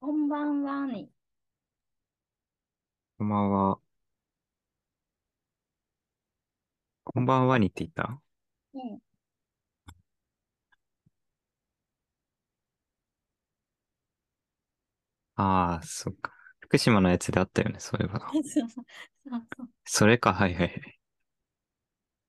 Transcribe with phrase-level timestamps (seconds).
[0.00, 1.10] こんばんはに。
[3.18, 3.80] こんばんは。
[7.04, 8.22] こんばんはにって言った？
[8.74, 9.00] うん。
[15.36, 16.32] ああ、そっか。
[16.60, 18.20] 福島のやつであったよね、そういえば。
[18.32, 18.84] そうそうそう
[19.84, 21.00] それか、はいはいはい。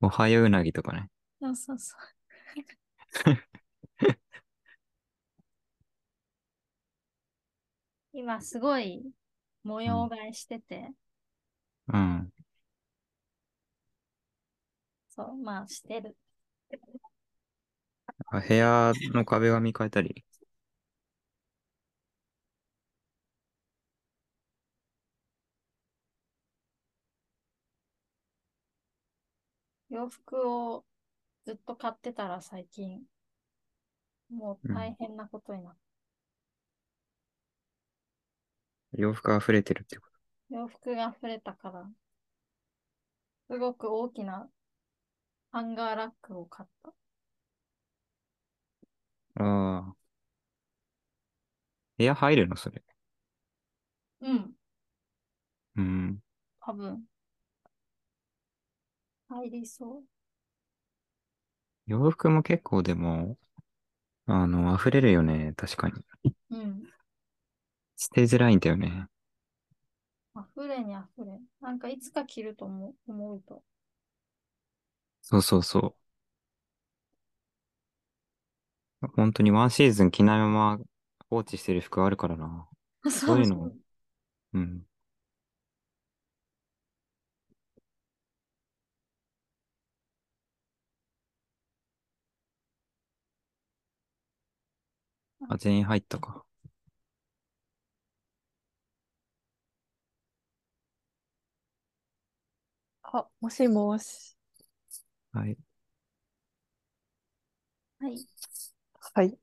[0.01, 1.09] おはようなぎとかね。
[1.39, 3.50] そうそうそう。
[8.13, 9.03] 今すごい
[9.63, 10.93] 模様替えしてて、
[11.87, 12.31] うん。
[15.09, 16.17] そう、まあしてる。
[18.31, 20.25] あ部屋の壁紙変えたり。
[29.91, 30.85] 洋服を
[31.45, 33.03] ずっと買ってたら最近、
[34.31, 35.77] もう大変なことになっ
[38.93, 40.07] 洋服溢れてるってこ
[40.51, 41.89] 洋服が溢れたから、
[43.49, 44.49] すごく大きな
[45.51, 46.91] ハンガーラックを買った。
[49.35, 49.43] と。
[49.43, 49.95] ああ。
[51.97, 52.83] 部屋入るのそれ？
[54.21, 54.55] うん、
[55.75, 56.23] うん。
[56.59, 57.03] 多分。
[59.29, 60.03] 入りそう。
[61.85, 63.37] 洋服も結構でも、
[64.25, 65.53] あの、溢れるよね。
[65.57, 66.03] 確かに。
[66.51, 66.83] うん。
[68.01, 69.07] 捨てづらいんだよね。
[70.35, 71.39] 溢れに溢れ。
[71.61, 73.63] なんかいつか着ると思う思うと。
[75.21, 75.95] そうそうそ
[79.01, 79.07] う。
[79.15, 80.79] 本当にワンシーズン着ないまま
[81.29, 82.67] 放置してる服あるからな。
[83.09, 83.71] そういうの。
[84.53, 84.83] うん。
[95.49, 96.43] あ、全員入ったか。
[103.13, 104.35] あ、もしもし。
[105.33, 105.57] はい。
[107.99, 108.27] はい。
[109.13, 109.37] はい。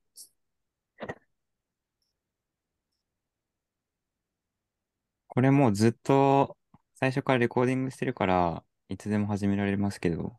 [5.28, 6.57] これもうずっと
[6.95, 10.39] 最初からレコーディングしてるから、いつでも始められますけど、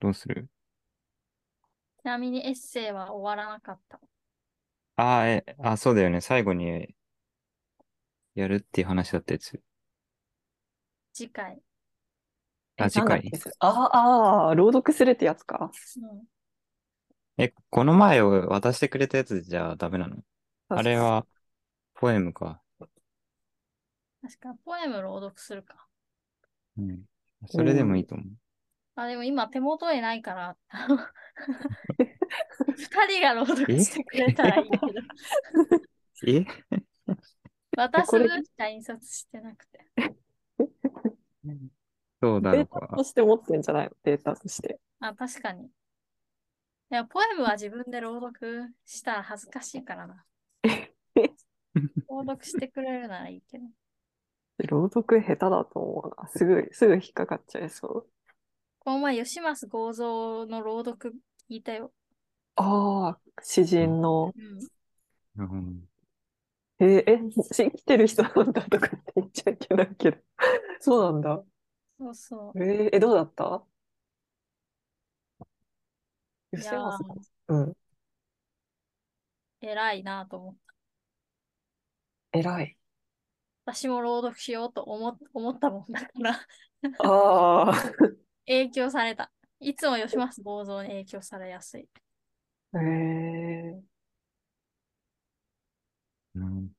[0.00, 0.48] どうする？
[2.02, 4.00] ちなみにエッセイは終わらなかった。
[4.96, 6.20] あーえ、あ、そうだよね。
[6.20, 6.94] 最後に
[8.34, 9.62] やるっていう話だったやつ。
[11.22, 11.62] 次回。
[12.78, 13.36] あ、え次回なんだっけ？
[13.38, 15.70] それあああ、朗読するってやつか。
[15.96, 16.24] うん。
[17.38, 20.16] え、この前を渡してくれたやつじゃダメなの？
[20.68, 21.26] あれは、
[21.94, 22.60] ポエムか。
[24.22, 25.86] 確か、ポエム朗読するか。
[26.78, 27.04] うん。
[27.46, 28.26] それでもいいと思う。
[28.94, 30.56] あ、でも今手元にないから、
[32.76, 34.86] 二人が朗読してくれたらいいけど、
[36.26, 36.44] え？
[37.76, 38.28] 私これ？
[38.28, 39.86] 分しか印刷してなくて。
[42.20, 43.04] そうだろうデータとか。
[43.04, 43.92] して持ってんじゃないの？
[44.04, 44.78] データとして。
[45.00, 45.66] あ、確かに。
[45.66, 45.68] い
[46.90, 50.24] や、ポエムは自分で朗読したら恥ずかしいからな。
[52.08, 53.64] 朗読してくれるならいいけど。
[54.68, 56.28] 朗読下手だと思うな。
[56.28, 58.08] すぐ、すぐ引っかかっちゃいそう。
[58.78, 61.14] この前、吉増剛造の朗読
[61.50, 61.92] 聞いたよ。
[62.56, 64.32] ああ、詩人の。
[65.36, 65.52] うん。
[65.52, 65.91] うん
[66.82, 67.18] えーえ、
[67.54, 70.18] 生きてる人なんだとかって言っちゃいけないけど。
[70.80, 71.44] そうなんだ。
[71.98, 72.58] そうそう。
[72.64, 73.66] えーえ、どうだった？
[76.56, 77.22] いや吉山さー、ん。
[77.48, 77.76] うん。
[79.62, 80.74] 偉いなと思った。
[82.32, 82.76] 偉い。
[83.64, 86.46] 私も朗読しようと思思ったもんだから、
[86.98, 87.74] ああ。
[88.46, 89.32] 影響された。
[89.60, 91.88] いつも吉増剛造に影響されやすい。
[92.74, 93.82] えー、
[96.34, 96.72] うん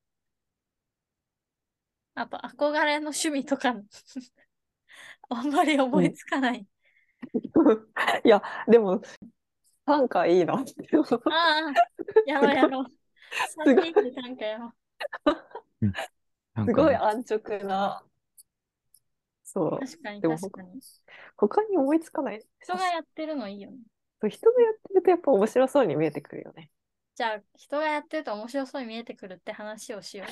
[2.16, 3.74] あと、憧れの趣味とか、
[5.28, 6.66] あんまり思いつかない。
[8.24, 9.02] いや、でも、
[9.84, 10.54] 短歌いいな。
[10.54, 10.64] ああ、
[12.26, 12.86] やろうやろう。
[13.64, 14.74] 3人でなんかやろ
[16.64, 18.04] すごい安直な。
[19.42, 19.80] そう。
[19.80, 20.80] 確かに確かに。
[21.36, 22.44] 他に思いつかない。
[22.62, 23.78] 人がやってるのいいよね。
[24.20, 26.70] そう人がやってるとやっぱ面白そうに見えてくるよね。
[27.16, 30.24] じゃあ、人がやってると面白そうに見えてくるって話をしよ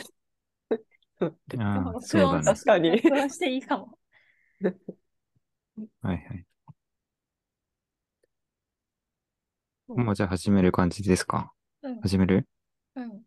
[1.20, 1.26] う。
[1.58, 2.38] ああ、録 そうだね。
[2.38, 2.90] 音確かに。
[3.02, 3.98] 録音していいかも。
[6.02, 6.44] はいはい。
[9.88, 11.52] もうじゃあ始める感じですか？
[11.82, 12.00] うん。
[12.00, 12.48] 始める？
[12.96, 13.22] うん。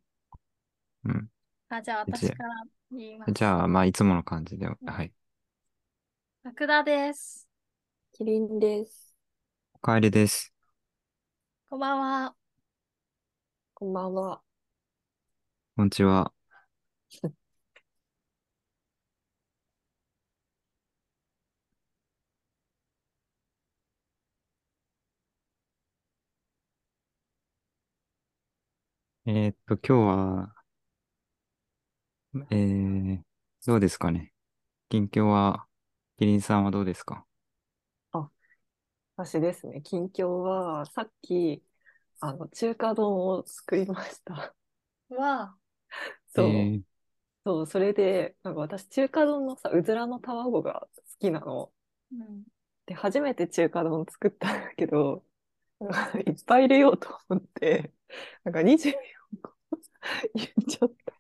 [1.05, 1.27] うん。
[1.69, 3.33] あ、じゃあ私から言います。
[3.33, 5.11] じゃあ、まあ、いつもの感じで、はい。
[6.43, 7.47] 福田です。
[8.13, 9.15] キリンです。
[9.73, 10.53] おかえりです。
[11.69, 12.44] こんばんは。
[13.85, 14.41] こんばんは。
[15.75, 16.33] こんにちは。
[29.27, 30.55] えーっと、今日は、
[32.51, 33.21] えー、
[33.65, 34.33] どうですかね？
[34.89, 35.67] 近況は、
[36.19, 37.25] キリンさんはどうですか？
[39.17, 41.63] 私ですね、近況は、さっき、
[42.19, 44.55] あの、中華丼を作りました。
[45.09, 45.57] わ
[46.27, 46.81] そう、えー、
[47.45, 51.71] そう、それで、なんか私、中華丼のさ、うずらの卵が好きなの。
[52.11, 52.43] うん。
[52.85, 55.23] で、初めて中華丼作ったんだけど、
[56.27, 57.93] いっぱい入れようと思って、
[58.43, 58.93] なんか24
[59.41, 59.53] 個
[60.33, 61.13] 入れちゃった。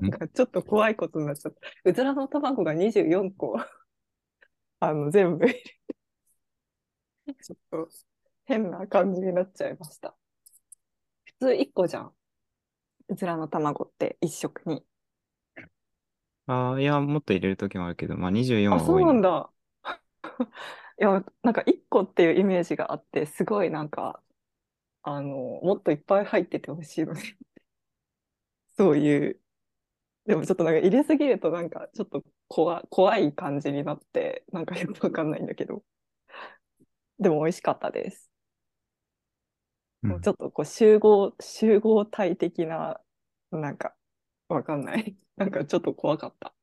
[0.00, 1.60] なんかちょっと怖いことになっちゃった。
[1.84, 3.58] うずらの卵が24個、
[4.80, 5.78] あの、全部入れて、
[7.42, 7.88] ちょっと
[8.48, 10.16] 変な感じになっちゃいました。
[11.26, 12.12] 普通1個じゃん。
[13.08, 14.84] うずらの卵って1食に。
[16.46, 19.12] あーいや、もっと入れるときもあるけど、まあ24あ、はそう多いな。
[19.12, 19.52] なんだ。
[21.00, 24.22] いや、なんか1個っていうイメージがあって、すごいなんか、
[25.02, 25.28] あの、
[25.62, 27.20] もっといっぱい入っててほしいので、
[28.76, 29.40] そういう、
[30.26, 35.84] でもちょっとなんか入れすぎるとなんかちょっと怖怖い感じになって、なんかよくわかんないんだけど、
[37.20, 38.27] でも美味しかったです。
[40.02, 43.00] うんちょっとこう集合、集合体的な、
[43.50, 43.94] なんか、
[44.48, 45.16] わかんない。
[45.36, 46.54] なんかちょっと怖かった。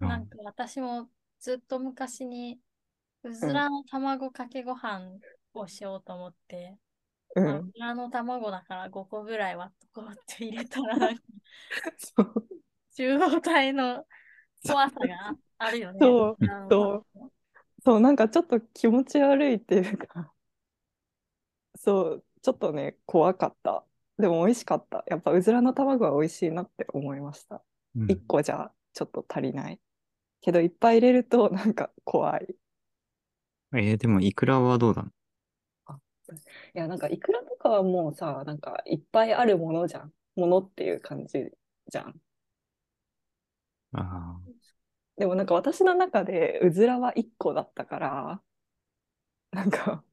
[0.00, 1.08] なんか私も
[1.40, 2.60] ずっと昔に
[3.24, 5.18] うずらの卵かけご飯
[5.54, 6.76] をしようと思って、
[7.34, 7.72] まあううん。
[7.72, 11.22] ずらの卵だから5個ぐらい割っとこうって入れたらなんか
[11.98, 12.46] そう。
[12.92, 14.06] 集合体の
[14.66, 16.00] 怖さがああるよね。
[16.00, 16.36] そう
[16.70, 17.06] そう卵
[17.84, 20.33] そう、なんかちょっと気持ち悪いっていうか、
[21.84, 23.86] そう、ちょっとね、怖かった。
[24.18, 25.04] でも美味しかった。
[25.08, 27.62] やっぱうずらの卵は美味しいなって思いました。
[27.96, 29.80] うん1個じゃちょっと足りない。
[30.42, 32.56] けどいっぱい入れるとなんか怖い。
[33.74, 35.10] えーでも、イクラはどうだの？
[36.74, 40.12] いや、なんかイクラとかはもうさ、なんかいっぱいあるものじゃん。
[40.36, 41.50] ものっていう感じ
[41.88, 42.20] じゃん。
[43.92, 44.54] あ
[45.16, 48.42] でもなんか私の中でうずらは1個だったから、
[49.52, 50.04] なんか、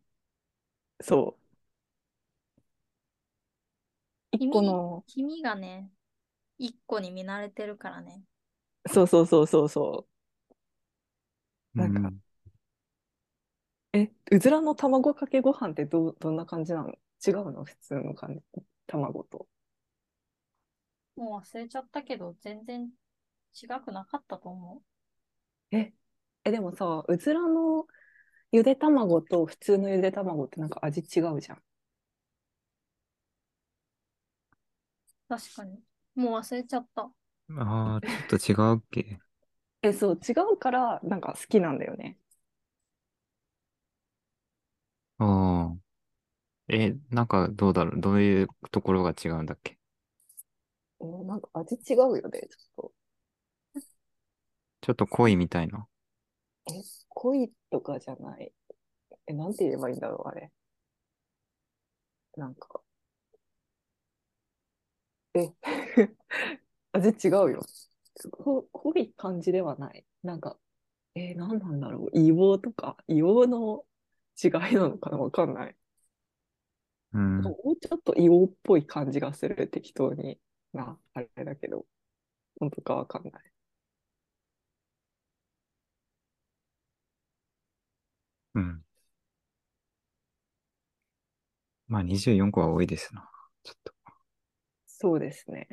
[1.02, 1.38] そ
[4.34, 4.38] う。
[4.38, 5.92] 1個の、黄身がね、
[6.60, 8.24] 1個に見慣れてるからね。
[8.92, 10.12] そうそうそうそうそう。
[11.76, 12.22] ーなんかうん
[13.94, 16.90] え、うずらの卵かけご飯ってどう、どんな感じなの？
[17.26, 17.64] 違うの？
[17.66, 18.42] 普通の感じ。
[18.88, 19.48] 卵と。
[21.16, 22.92] もう忘れちゃったけど、全然
[23.54, 24.82] 違くなかったと思
[25.72, 25.94] え、
[26.44, 27.88] え、でもさ、うずらの
[28.52, 31.64] ゆで卵と普通のゆで卵ってなんか味違うじゃん。
[35.32, 35.80] 確かに。
[36.16, 37.10] もう忘れちゃった。
[37.58, 39.18] あー、ちょっと違うっけ？
[39.82, 42.18] え、そう、違うからなんか好きなんだよね。
[45.20, 45.78] ああ。
[46.68, 48.02] え、なんかどうだろう？
[48.02, 49.78] どういうところが違うんだっけ？
[51.02, 52.92] えなんか味違うよね、ちょっ
[54.82, 55.88] ちょっと濃いみたいな？
[56.66, 56.74] と。
[56.74, 58.52] え、濃いとかじゃない。
[59.28, 60.52] え、なんて言えばいいんだろう、あれ。
[62.36, 62.82] なんか。
[65.34, 65.54] え、
[66.94, 67.62] 味違うよ。
[68.32, 70.06] こ濃い感じではない。
[70.24, 70.58] なんか、
[71.16, 72.18] えー、何なんだろう。
[72.18, 73.86] 硫黄とか、硫黄の
[74.44, 75.18] 違いなのかな？
[75.18, 75.78] わかんない。
[77.14, 77.42] うん。
[77.42, 80.40] もうちょっと硫黄っぽい感じがする、適当に
[80.74, 81.86] な、あれだけど、
[82.60, 83.54] 本当かわかんない。
[88.54, 88.84] うん。
[91.90, 93.30] まあ24個は多いですな。
[93.64, 93.91] ちょっと。
[95.02, 95.68] そうですね。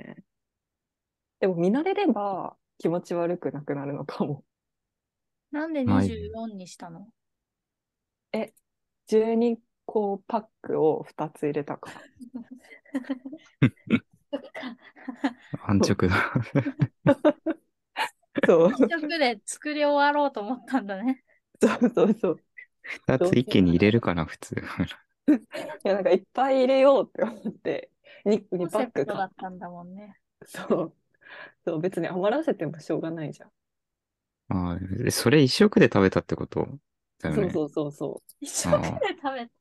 [1.38, 4.42] でも見慣れれば気持ち悪くなくなるのかも。
[5.50, 7.08] なんではい24にしたの
[9.06, 12.00] ？12個パックを2つ入れたから。
[15.66, 16.32] 安直だ。
[18.46, 21.22] そう、一食で作り終わろうと思ったんだね。
[21.60, 22.40] そうそうそう。
[23.06, 24.54] 二つ一気に入れるかな、普通。
[25.28, 25.30] い
[25.84, 27.90] や、なんかいっぱい入れようって思って、
[28.24, 30.16] 2、コ2ンセプトパック買っだったんだもんね。
[30.44, 30.94] そう。
[31.64, 33.50] そう、別に余らせてもしょうがないじゃん。
[34.48, 36.66] あーえそれ一食で食べたってこと？
[37.20, 37.50] だよね。
[37.52, 39.52] そうそうそうそ一食で食べて。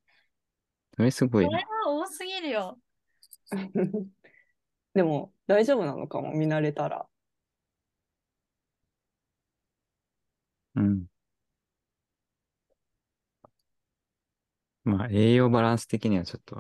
[0.96, 1.68] それすごいこれな。
[1.86, 2.80] は多すぎるよ。
[3.52, 3.56] う。
[4.94, 7.08] でも、大丈夫なのかも、見慣れたら。
[10.76, 11.08] うん。
[14.84, 16.58] まあ、栄養バランス的にはちょっと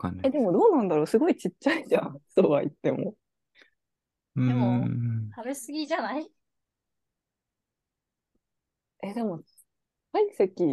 [0.00, 0.30] かんない。
[0.30, 2.20] でもどうなんだろうすごいちっちゃいじゃん。
[2.28, 3.14] そうは言っても。
[4.46, 5.34] でもん。
[5.34, 6.30] 食べ過ぎじゃない？
[9.02, 9.42] え、でも、
[10.12, 10.64] 体積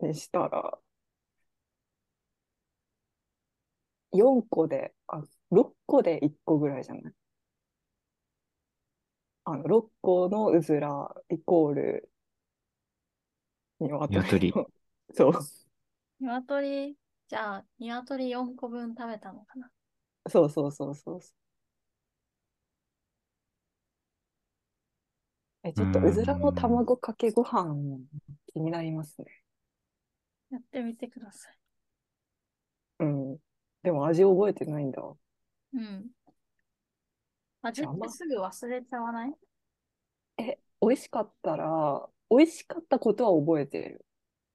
[0.00, 0.78] にしたら、
[4.12, 7.14] 4個で、あ、6個で1個ぐらいじゃない？
[9.44, 12.10] あの、6個のうずらイコール、
[14.08, 14.52] 鶏。
[15.14, 15.32] そう、
[16.20, 16.96] 鶏、
[17.32, 19.70] じゃあ、鶏4個分食べたのかな？
[20.28, 21.20] そうそうそうそう。
[25.64, 27.74] え、ちょっとうずらの卵かけご飯
[28.52, 29.28] 気になりますね。
[30.50, 31.58] やってみてください。
[32.98, 33.38] うん。
[33.82, 35.02] でも味覚えてないんだ。
[35.02, 36.10] うん。
[37.62, 39.32] 味ってすぐ忘れちゃわない？
[40.36, 44.04] え、美味しかったら、美味しかったことは覚えてる。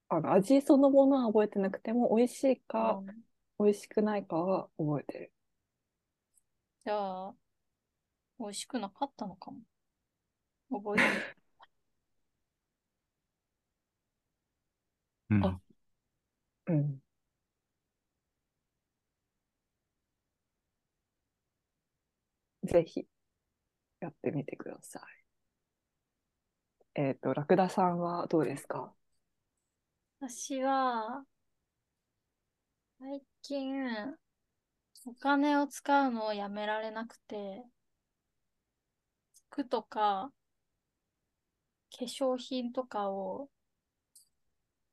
[0.09, 3.23] あの、味そのものは覚えてなくても、美味しいか、うん
[3.59, 5.33] 美味しくないかは覚えてる。
[6.85, 7.35] じゃあ、
[8.39, 9.59] 美味しくなかったのかも。
[10.71, 11.27] 覚えてない。
[15.29, 15.59] うんあ
[16.67, 17.01] うん。
[22.63, 23.07] ぜひ、
[24.01, 25.03] やってみてください。
[26.95, 28.93] えっと、ラクダさんはどうですか？
[30.19, 31.25] 私は、
[32.99, 34.15] 最近、
[35.07, 37.65] お金を使うのをやめられなくて、
[39.49, 40.31] 服とか、
[41.91, 43.49] 化粧品とかを、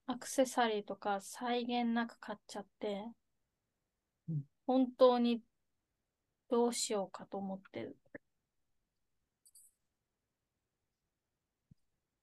[0.06, 3.04] アクセサリーとか際限なく買っちゃって
[4.28, 5.42] うん、本当に
[6.48, 7.98] どうしようかと思ってる。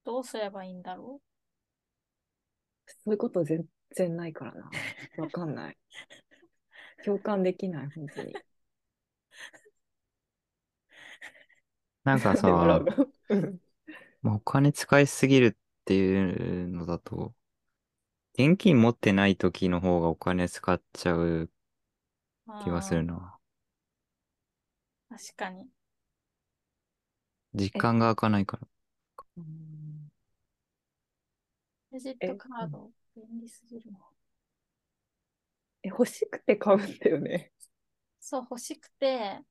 [0.03, 1.21] どうすればいいんだろ
[3.03, 3.65] そういうこと全
[3.95, 4.69] 然ないからな。
[5.17, 5.77] わかんない。
[7.03, 8.33] 共感できない、本当に。
[12.03, 12.83] なんかさ、
[14.23, 17.33] お金使いすぎるっていうのだと、
[18.33, 21.51] 現金持ってない時の方がお金使っちゃう
[22.47, 23.37] う気がするな。
[25.09, 25.67] 確かに。
[27.53, 28.67] 実感が湧かないから。
[31.91, 33.99] うんクレジッえトカード、便利すぎるな。
[35.83, 37.51] え、欲しくて買うんだよね。
[38.21, 39.43] そう、欲しくて、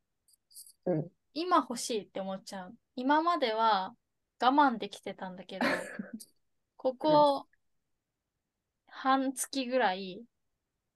[0.84, 2.74] うん今欲しいって思っちゃう。
[2.96, 3.94] 今までは
[4.40, 5.66] 我慢できてたんだけど、
[6.76, 7.48] ここ
[8.88, 10.22] 半月ぐらい、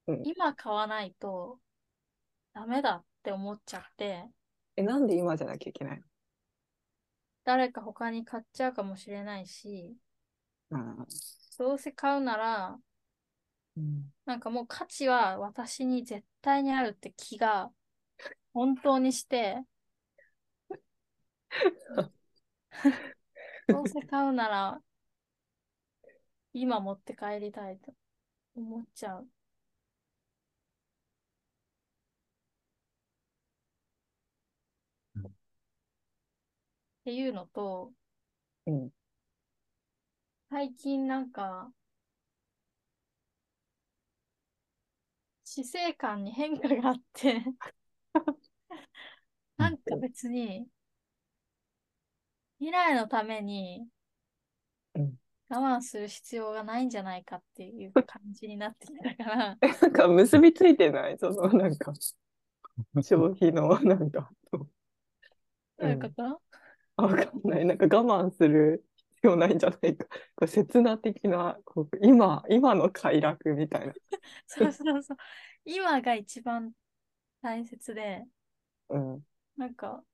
[0.06, 1.60] うん今買わないと
[2.54, 4.26] ダメだって思っちゃって、
[4.76, 6.02] え、なんで今じゃなきゃいけない
[7.44, 9.96] 誰か他に買っちゃうかもしれないし、の
[11.58, 12.78] どうせ買うなら、
[13.76, 14.12] うん。
[14.26, 17.70] なんかもう価値は私に絶対にあるって気が
[18.52, 19.62] 本当にして、
[23.68, 24.80] どうせ買うなら
[26.54, 27.94] 今持って帰りたいと
[28.56, 29.28] 思っちゃう。
[35.16, 35.22] うん。
[35.26, 35.30] っ
[37.04, 37.92] ていうのと、
[38.66, 38.90] うん
[40.54, 41.72] 最近なんか、
[45.42, 47.42] 死生観に変化があって、
[49.58, 50.68] なんか別に、
[52.60, 53.88] 未来のために
[54.94, 55.18] うん。
[55.48, 61.18] 我慢する必要がないんじゃないかっていう感じになってきたから、え、 なんか結びついてない？
[61.18, 61.92] その、なんか、
[63.02, 64.68] 消費の、なんか、と
[65.78, 66.40] どういうこと、
[66.96, 67.64] あわかんない。
[67.66, 68.93] なんか我慢する必
[69.26, 70.06] 要ないんじゃないか。
[70.36, 73.94] これ刹那的な、こう今、今の快楽みたいな。
[74.46, 75.16] そうそうそう。
[75.64, 76.72] 今が一番
[77.42, 78.24] 大切で、
[78.88, 79.24] うん。
[79.56, 80.04] なんか、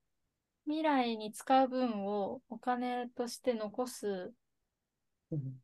[0.66, 4.32] 未来に使う分をお金として残す
[5.30, 5.60] うん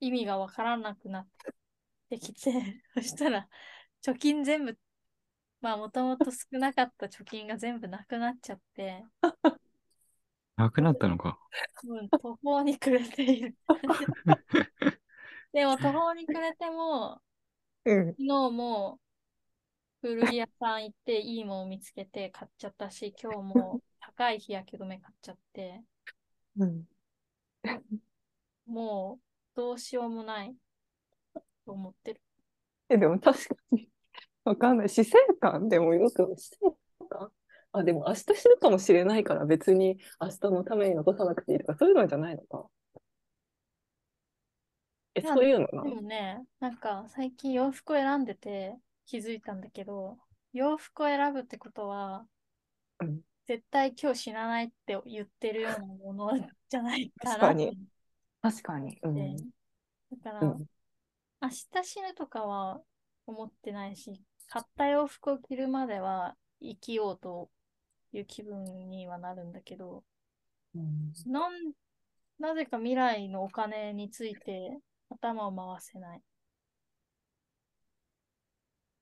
[0.00, 1.28] 意味がわからなくなっ
[2.10, 2.52] てきて、
[2.94, 3.48] そしたら、
[4.02, 4.78] 貯金全部、
[5.60, 9.04] まあもともと少なかった貯金が全部なくなっちゃって、
[10.58, 11.38] なくなったのか。
[11.84, 13.56] うん、途方に暮れている。
[15.52, 17.22] でも途方に暮れても、
[17.84, 18.06] うん。
[18.08, 19.00] 昨日も
[20.02, 25.80] 古着屋さん行っていいものを見つけて買っちゃったし、今日も高い日焼け止め買っちゃって、
[26.56, 26.84] うん。
[28.66, 30.56] もうどうしようもない
[31.64, 32.20] と思ってる。
[32.88, 33.88] え、でも確かに、
[34.44, 34.88] わかんない。
[34.88, 36.76] 死生観でもよく、死生
[37.08, 37.32] 観
[37.72, 42.68] あ、でも明日死ぬかもしれないから別に明日のために残さなくていいとか、そういうのじゃないのか。
[45.14, 50.18] え、そういうのなでもね、なんか最近洋服を選んでて、気づいたんだけど、
[50.52, 52.26] 洋服を選ぶってことは、
[53.00, 56.30] うん絶対今日死なないって言ってるようなもの
[56.68, 57.78] じゃないかな確かに
[58.42, 58.98] 確かに。
[59.02, 59.36] う思ん。
[60.10, 60.66] だから、うん。
[61.40, 62.82] 明日死ぬとかは
[63.26, 67.50] 思ってないし、買った洋服を着るまでは生きようと
[68.12, 70.04] いう気分にはなるんだけど、
[70.74, 71.72] うんなん、
[72.40, 74.78] なぜか未来のお金について
[75.10, 76.22] 頭を回せない。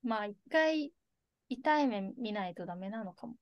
[0.02, 0.92] まあ一回
[1.50, 3.36] 痛い目見ないとダメなのかも。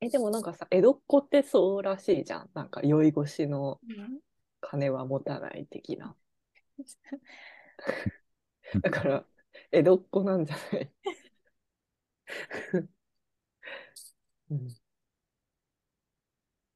[0.00, 2.50] え、でもなんかさ、江戸っ子ってそうらしいじゃん。
[2.54, 4.20] なんか酔い越しのうん、
[4.60, 6.16] 金は持たない的な。
[8.82, 9.26] だから、
[9.72, 10.92] 江戸っ子なんじゃない？
[14.50, 14.68] うん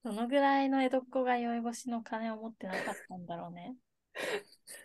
[0.03, 3.77] どのぐらいの江戸っ子が酔い越しの金を持ってなかったんだろうね。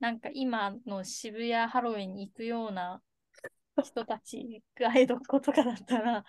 [0.00, 3.02] なんか今の渋谷ハロウィンに行くような
[3.82, 6.24] 人たちが江戸っ子とかだったら、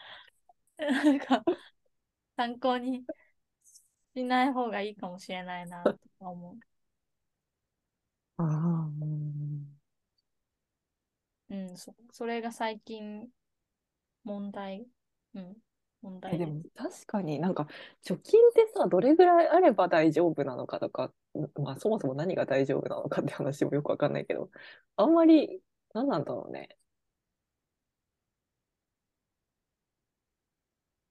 [0.77, 1.43] なんか
[2.35, 3.05] 参考に
[4.15, 6.57] しない方がいいかもしれないなとか思
[8.37, 9.77] ああ、うん
[11.49, 11.55] う。
[11.55, 13.29] うん、そ、それが最近
[14.23, 14.87] 問題、
[15.35, 15.57] うん、
[16.01, 16.37] 問題で。
[16.37, 17.67] えですも確かになんか
[18.03, 21.13] 貯金ってさどれぐらいあれば大丈夫なのかとか、
[21.55, 24.49] まあ、そもそも何が大丈夫なのかって話もよくわかんないけど
[24.97, 25.61] あんまり
[25.93, 26.77] 何なんだろうね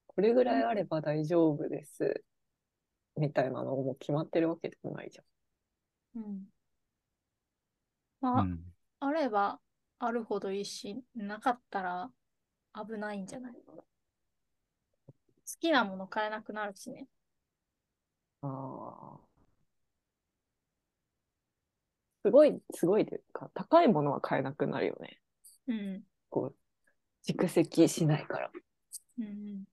[0.08, 2.22] これぐらいあれば大丈夫です
[3.16, 5.20] みたいなのも決まってるわけでもないじ
[6.14, 6.46] うん。
[8.34, 8.58] うまあ、ん。
[9.00, 9.60] あれば
[9.98, 12.10] あるほどいいし、なかったら
[12.74, 13.52] 危ないんじゃない？
[13.52, 13.82] 好
[15.58, 17.08] きなもの買えなくなるしね。
[18.42, 19.20] ああ。
[22.24, 25.20] すごい、すごいというか、高いものは買えなくなるよね。
[25.68, 26.02] うん。
[26.28, 26.56] こう、
[27.26, 28.50] 蓄積しないから。
[29.18, 29.64] うん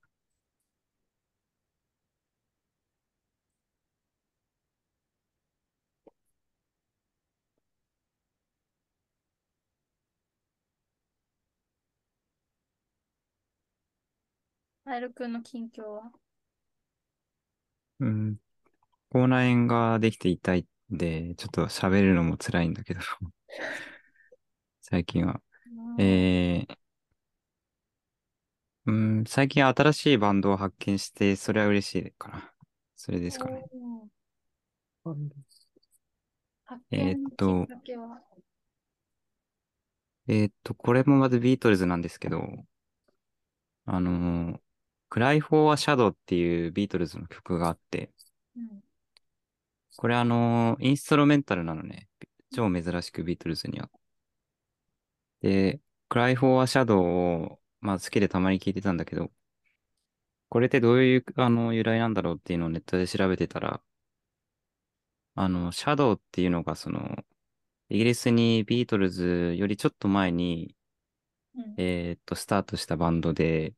[14.88, 16.12] カエル君の近況は？
[18.00, 18.38] うん。
[19.10, 23.02] 口内炎ができて痛いんで、ちょっと喋るのも辛いんだけど、
[24.80, 25.42] 最近は。
[26.00, 26.78] えー、
[28.86, 32.54] うん、最近新しいバンドを発見して、それは嬉しいかな。
[32.96, 33.66] それですかね。
[36.92, 37.68] えっと
[40.28, 42.66] えーっと、これもまずビートルズなんですけど、
[43.84, 44.67] あのー、
[45.10, 48.12] Cry for a Shadow っていうビートルズの曲があって、
[48.56, 48.84] うん
[49.98, 52.08] これあのー、インストロメンタルなのね。
[52.56, 53.90] 超珍しくビートルズには。
[55.42, 59.32] で、Cry for a Shadow を、まあ好きでたまに聞いてたんだけど、
[60.50, 63.82] これってどういう、あの、由来なんだろうっていうのをネットで調べてたら、
[65.36, 67.24] あの、シャドウっていうのがその、
[67.90, 70.76] イギリスにビートルズよりちょっと前に、
[71.56, 73.74] うんえーっと、スタートしたバンドで、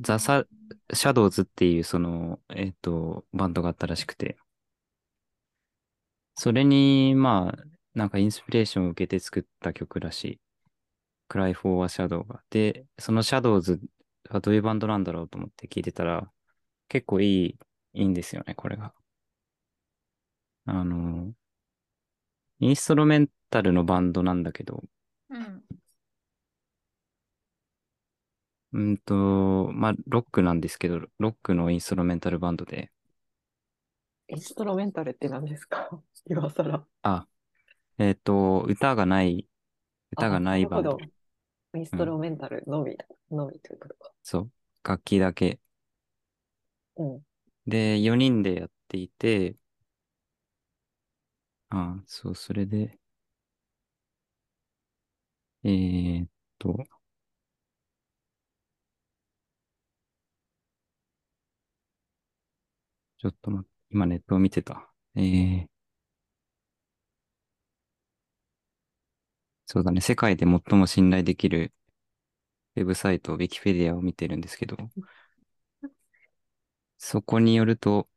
[0.00, 0.44] ザ・サ、
[0.92, 4.36] シャドウズっていうその、えっと、バンドがあったらしくて、
[6.34, 10.40] それに、まあ、なんかインスピレーションを受けて作った曲らしい。
[11.28, 12.42] Cry for a Shadow が。
[12.50, 13.80] で、そのシャドウズ
[14.30, 16.30] はどういうバンドなんだろうと思って聞いてたら、
[16.88, 17.58] 結構いい、
[17.94, 18.94] いいんですよね、これが。
[20.66, 21.32] あの、
[22.60, 24.82] インストロメンタルのバンドなんだけど、
[25.30, 25.62] うん。
[28.72, 32.90] うんと、まあ、ロックなんですけど、ロックのインストロメンタルバンドで、
[34.28, 36.02] インストロメンタルって何ですか？
[36.26, 36.86] 今更。
[37.02, 37.26] あ、
[37.98, 39.48] えっ、と、歌がない、
[40.12, 40.98] 歌がないバンド
[41.74, 42.96] インストロメンタルのみ、
[43.30, 44.12] のみということか。
[44.22, 44.52] そう。
[44.84, 45.60] 楽器だけ。
[46.96, 47.22] うん。
[47.66, 49.56] で、4人でやっていて、
[51.70, 53.00] あそう、それで、
[55.64, 56.28] えーっ
[56.58, 56.76] と、
[63.20, 64.92] ちょっと待って、今ネットを見てた。
[65.14, 65.66] えー、
[69.64, 71.72] そうだね、世界で最も信頼できる
[72.74, 74.76] ウェブサイト、ウィキペディアを見てるんですけど、
[76.98, 78.08] そこによると、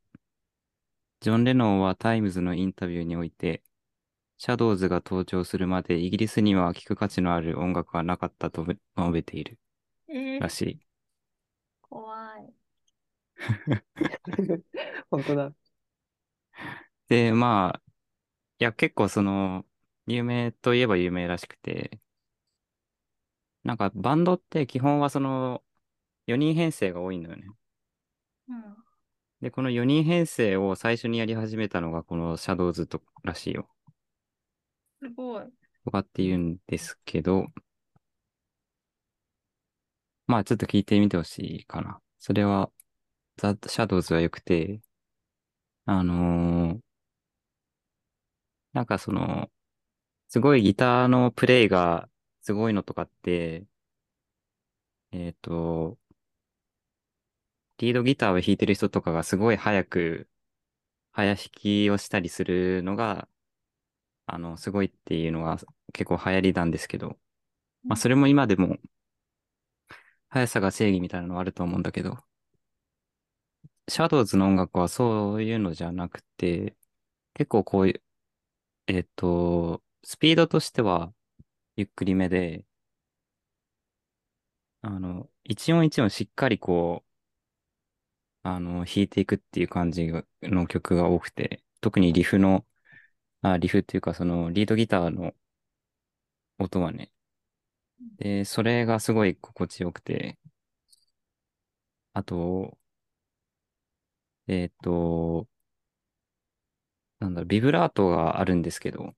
[1.22, 3.64] ジョン・レノンはタイムズのインタビューにおいて、
[4.38, 8.80] シャドウズが登場するまでイギリスには聴く価値のある音楽はなかったと述
[9.14, 9.60] べている、
[10.40, 10.80] らしい。
[11.82, 12.54] 怖い。
[15.10, 15.54] 本当だ。
[17.08, 17.82] で、まあ、
[18.60, 19.66] いや、結構その、
[20.08, 22.00] 有名といえば有名らしくて、
[23.64, 25.64] なんかバンドって基本はその
[26.28, 27.48] 4人編成が多いのよね。
[28.50, 28.76] うん。
[29.42, 33.70] で、この4人編成を最初にやり始めたのがこのシャドウズとらしいよ。
[35.02, 35.44] すごい。
[35.86, 37.48] とかって言うんですけど、
[40.28, 42.00] まあちょっと聞いてみてほしいかな。
[42.20, 42.72] それは、
[43.38, 44.82] ザ・シャドウズは良くて、
[45.86, 46.94] あのー
[48.74, 49.52] なんかその、
[50.30, 52.10] すごいギターのプレイが
[52.42, 53.66] すごいのとかって、
[55.12, 55.98] えっ、と、
[57.78, 60.30] リードギターを弾いてる人とかがすごい早く、
[61.14, 63.30] 早弾きをしたりするのが、
[64.26, 65.58] あの、すごいっていうのが
[65.94, 67.20] 結構流行りなんですけど、
[67.84, 68.78] まあそれも今でも、
[70.28, 72.18] 速さが正義みたいなのはあると思うんだけど、
[73.90, 76.76] シャドウズの音楽はそういうのじゃなくて、
[77.36, 78.04] 結構こういう、
[78.88, 81.14] えっと、スピードとしては
[81.78, 82.66] ゆっくりめで、
[84.82, 87.10] あの、一音一音しっかりこう、
[88.44, 92.66] あの、弾いていくっていう感じの曲が多くて、特にリフの、
[93.42, 95.36] あ、リフっていうかそのリードギターの
[96.58, 97.12] 音はね、
[98.18, 100.38] で、それがすごい心地よくて、
[102.14, 102.78] あと、
[104.48, 105.48] えっと、
[107.20, 109.16] なんだろ、ビブラートがあるんですけど、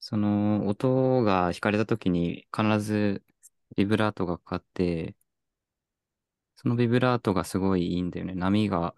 [0.00, 3.24] その音が弾かれた時に必ず
[3.76, 5.16] ビブラートがかかって、
[6.56, 8.34] そのビブラートがすごいいいんだよね。
[8.34, 8.96] 波が、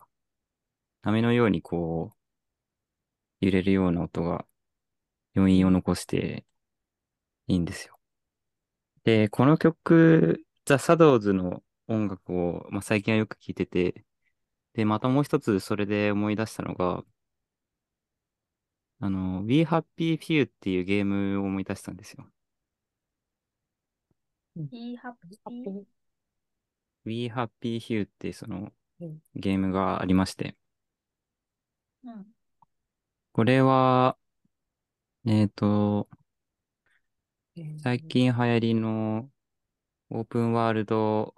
[1.01, 2.11] 波のようにこ
[3.41, 4.47] う、揺れるような音が
[5.37, 6.47] 余韻を残して
[7.49, 7.99] いいんですよ。
[9.05, 14.05] で、この曲、ザ・サドウズの音楽を、まあ、最近はよく聴いてて、
[14.75, 17.05] で、またもう一つそれで思い出したのが、
[19.01, 22.27] あの、We Happy Few っていうゲームを思い出したんですよ。
[24.71, 25.65] いいハッピハッー。
[25.65, 25.85] ピー
[27.07, 28.71] We Happy Few ってその
[29.01, 30.57] うんゲームがありまして、
[32.05, 32.27] うん。
[33.33, 34.17] これは、
[35.27, 36.07] えっー
[37.79, 39.31] 最近流行りの
[40.11, 41.35] オープンワールド、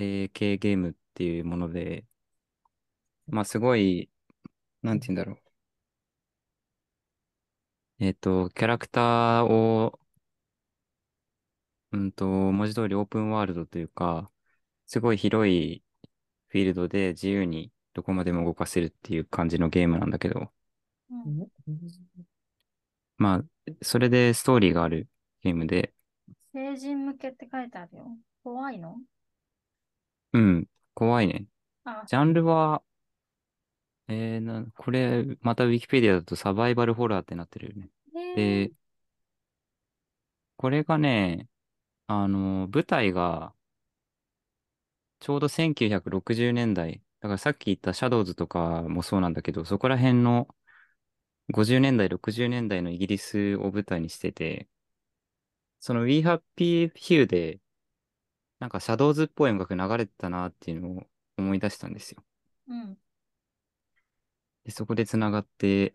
[0.00, 2.04] えー系ゲームっていうもので、
[3.28, 4.10] まあすごい、
[4.82, 5.38] なんて言うんだろう。
[8.04, 10.00] えっと、キャラクターを、
[11.92, 14.30] うんと、文字通りオープンワールドというか、
[14.86, 15.82] すごい広い
[16.48, 20.52] フィールドで自由にどこまでも動かせるっていう感じのゲームなんだけど、
[21.10, 21.50] うん。
[23.18, 25.08] まあ、それでストーリーがある
[25.42, 25.94] ゲームで、
[26.52, 28.16] 成人向けって書いてあるよ。
[28.44, 28.96] 怖いの？
[30.32, 31.46] うん、怖いね。
[31.84, 32.82] あ、ジャンルは、
[34.08, 37.90] えーな、これ、またウィキペディアだとサバイバルホラーってなってるよね。
[38.36, 38.72] えで、
[40.56, 41.48] これがね、
[42.06, 43.54] あの、舞台が、
[45.20, 47.02] ちょうど1960年代。
[47.20, 50.48] だからさっき言ったシャドウズとかもそうなんだけど、そこら辺の
[51.50, 54.68] 50年代、60年代のイギリスを舞台にしてて、
[55.80, 57.60] その We Happy Few で、
[58.60, 61.06] なんかシャドウズっぽい音楽流れてたなっていうのを
[61.38, 62.22] 思い出したんですよ。
[62.68, 62.98] うん。
[64.64, 65.94] で、そこで繋がって、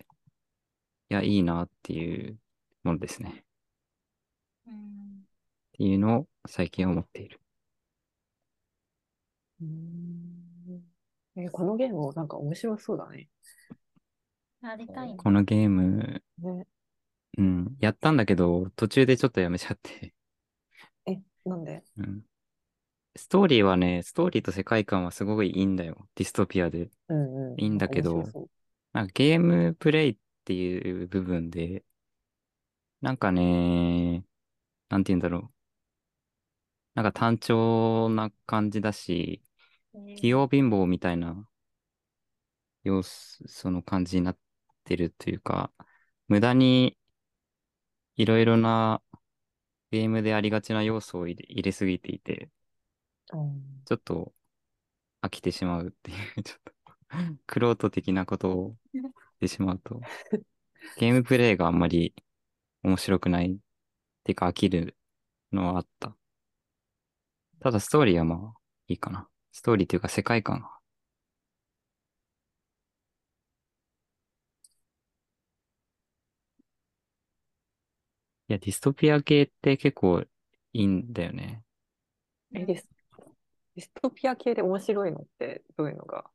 [1.09, 2.37] いや、いいなっていう
[2.83, 3.45] ものですね。
[4.67, 4.73] うん。
[4.73, 4.77] っ
[5.73, 7.39] ていうのを最近思っている。
[9.61, 10.81] うん
[11.37, 13.29] えーこのゲームなんか面白そうだね。
[14.63, 15.15] やりたいね。
[15.17, 16.65] このゲーム、ね
[17.37, 20.13] うん、やったんだけど、途中でちょっとやめちゃって。
[21.05, 21.83] え、なんで？
[21.97, 22.25] うん。
[23.15, 26.07] ストーリーはね、ストーリーと世界観はすごいいいんだよ。
[26.15, 26.89] ディストピアで。
[27.07, 27.61] うんうん。
[27.61, 28.23] いいんだけど
[28.91, 31.83] なんかゲームプレイっていう部分で、
[33.01, 34.25] なんかね、
[34.89, 35.51] なんて言うんだろう。
[36.93, 39.41] なんか単調な感じだし、
[40.17, 41.47] 器用貧乏みたいな
[42.83, 44.37] 様子、その感じになっ
[44.85, 45.71] てるというか、
[46.27, 46.97] 無駄に
[48.17, 49.01] いろいろな
[49.91, 52.54] ゲームでありがちな要素を入れ入れすぎていて、うん
[53.85, 54.33] ちょっと
[55.21, 56.73] 飽きてしまうっていう、 ちょっと、
[57.47, 58.77] クロート的なことを
[59.37, 60.01] してしまうと、
[60.97, 62.15] ゲームプレイがあんまり
[62.83, 63.57] 面白くないっ
[64.23, 64.97] ていうか飽きる
[65.53, 66.15] のはあった。
[67.59, 69.27] ただストーリーはまあいいかな。
[69.51, 70.69] ストーリーというか世界観が。
[78.47, 80.27] いや、ディストピア系って結構い
[80.73, 81.63] いんだよね。
[82.53, 82.87] え、ディス
[83.75, 86.29] ディストピア系で面白いのってどういうのが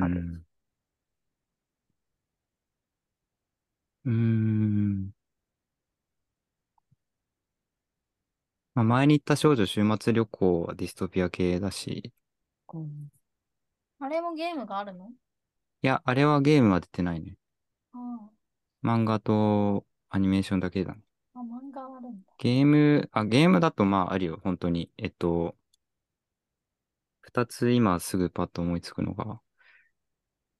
[0.00, 0.44] ある？
[4.04, 4.10] うん。
[4.10, 5.10] うーん。
[8.74, 12.12] まあ、前に言った少女終末旅行はディストピア系だし、
[12.72, 13.08] うん
[14.00, 15.10] あれもゲームがあるの？
[15.82, 17.36] いや、あれはゲームは出てないね。
[17.92, 17.98] あ
[18.84, 21.00] 漫画とアニメーションだけだね。
[21.34, 22.32] あ、あ漫画あるんだ。
[22.38, 24.92] ゲーム、あ、ゲームだとまああるよ、本当に。
[24.98, 25.56] えっと、
[27.28, 29.42] 二つ今すぐパッと思いつくのが、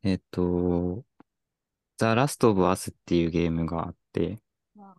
[0.03, 1.03] えっと、
[1.97, 4.39] ザ・ラスト・オブ・アスっていうゲームがあって、
[4.79, 4.95] あ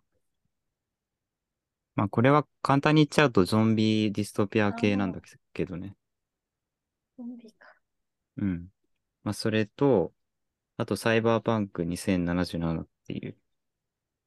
[1.93, 5.21] まあこれは簡単に言っちゃうとゾンビディストピア系なんだ
[5.53, 5.95] けどね。
[7.15, 7.67] ゾンビか。
[8.37, 8.69] うん。
[9.23, 10.11] まあそれと、
[10.77, 13.37] あとサイバーパンク2077っていう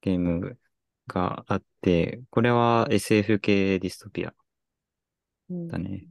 [0.01, 0.61] ゲーム
[1.09, 4.33] があって、これは SF 系ディストピア
[5.51, 6.07] うんだね。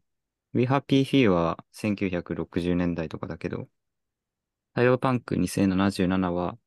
[0.53, 3.67] We Happy Few は1960年代とかだけど、
[4.75, 6.57] サイバーパンク2077は、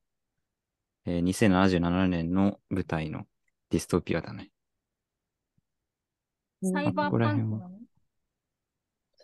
[1.06, 3.26] えー2077年の舞台の
[3.70, 4.50] ディストピアだね。
[6.62, 7.70] うんサイバーパンクなの？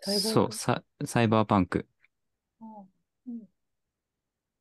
[0.01, 1.87] サイバーそう、ササイバーパンク。
[2.61, 2.65] あ
[3.27, 3.41] うん。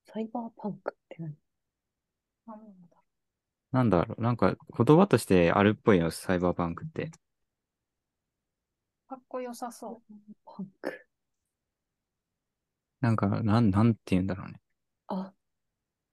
[0.06, 1.34] サイバーパンクって何？
[2.46, 2.58] なん
[2.88, 2.96] だ？
[2.96, 3.02] ろ
[3.72, 7.10] なんだろう、なんか言葉としてあるっぽいよ、サイバーパンクって。
[9.10, 9.14] う。
[9.14, 10.00] かっこよさそ
[10.46, 11.06] パンク。
[13.00, 14.60] なんか、なん、なんて言うんだろうね。
[15.08, 15.32] あ、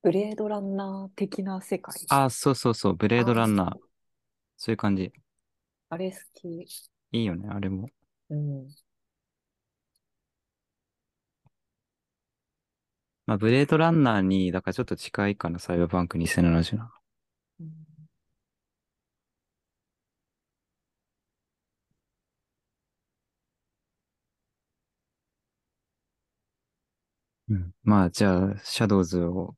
[0.02, 1.94] ブレードランナー的な世界。
[2.10, 3.76] あ、そうそうそう、ブレードランナー。
[4.58, 5.12] そういう感じ。
[5.90, 6.66] あれ好き。
[7.12, 7.90] いいよね、あれも。
[8.30, 8.68] うん。
[13.28, 16.86] まあ、ブレードランナーに、だからちょっと近いかな、サイバーパンク2077。
[16.86, 16.97] う
[27.88, 29.56] まあ、じゃあ、シャドウズを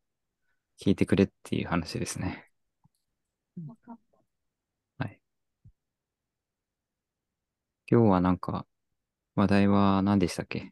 [0.79, 2.45] 聞いてくれっていう話ですね。
[3.57, 3.67] う。
[3.69, 4.19] わかった。
[7.91, 8.67] 今日はなんか、
[9.33, 10.71] 話題は何でしたっけ？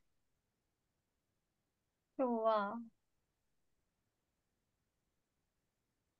[2.16, 2.80] 今日は、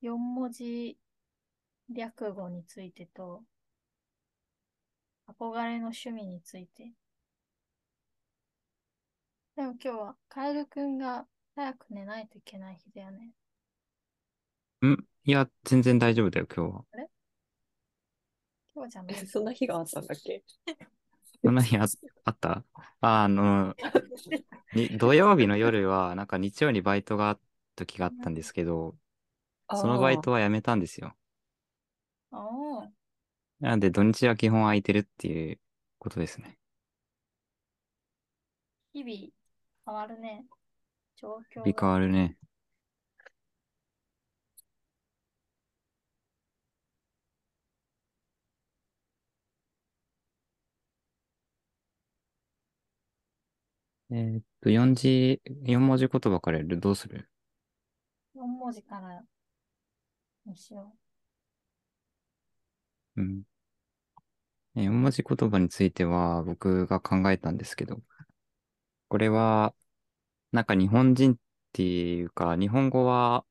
[0.00, 0.98] 4文字
[1.88, 3.44] 略語についてと、
[5.28, 6.90] 憧れの趣味について。
[9.58, 13.32] でも今日は、カエルくんが早く寝ないといけない日だよね。
[14.86, 14.92] ん？
[15.24, 16.84] いや、全然大丈夫だよ、今日は。
[18.72, 19.16] 今日じゃない？
[19.20, 19.26] え、。
[19.26, 20.44] そんな日があったんだっけ？
[21.44, 21.86] そんな日あ
[22.24, 22.64] あった？
[23.00, 23.74] あ、あの、
[24.74, 27.42] に土曜日の夜は、なんか日曜にバイトがあった
[27.84, 28.96] 時があったんですけど、
[29.74, 31.16] そのバイトはやめたんですよ。
[32.30, 32.88] おー
[33.60, 35.60] なんで土日は基本空いてるっていう
[35.98, 36.58] ことですね。
[38.92, 39.37] 日々
[39.88, 40.44] 変わるね。
[41.16, 42.36] 状況日々変わるね。
[54.10, 56.78] えーっと、4字、4文字言葉からやる？
[56.80, 57.30] どうする
[58.34, 59.22] ？4文字から
[60.46, 60.94] にしよ
[63.16, 63.42] うん。
[64.74, 68.00] 4文字言葉については僕が考えたんですけど、
[69.08, 69.74] これは、
[70.52, 71.36] なんか日本人っ
[71.72, 73.44] ていうか、日本語は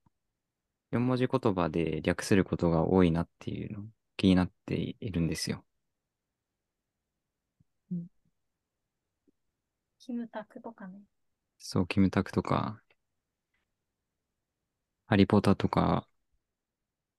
[0.92, 3.86] 4文字言葉で略することが多いなっていうの
[4.18, 5.66] 気になっているんですよ。
[7.92, 7.96] う。
[10.00, 11.02] キムタクとかね。
[11.60, 12.82] そう、キムタクとか、
[15.08, 16.08] ハリポタとか、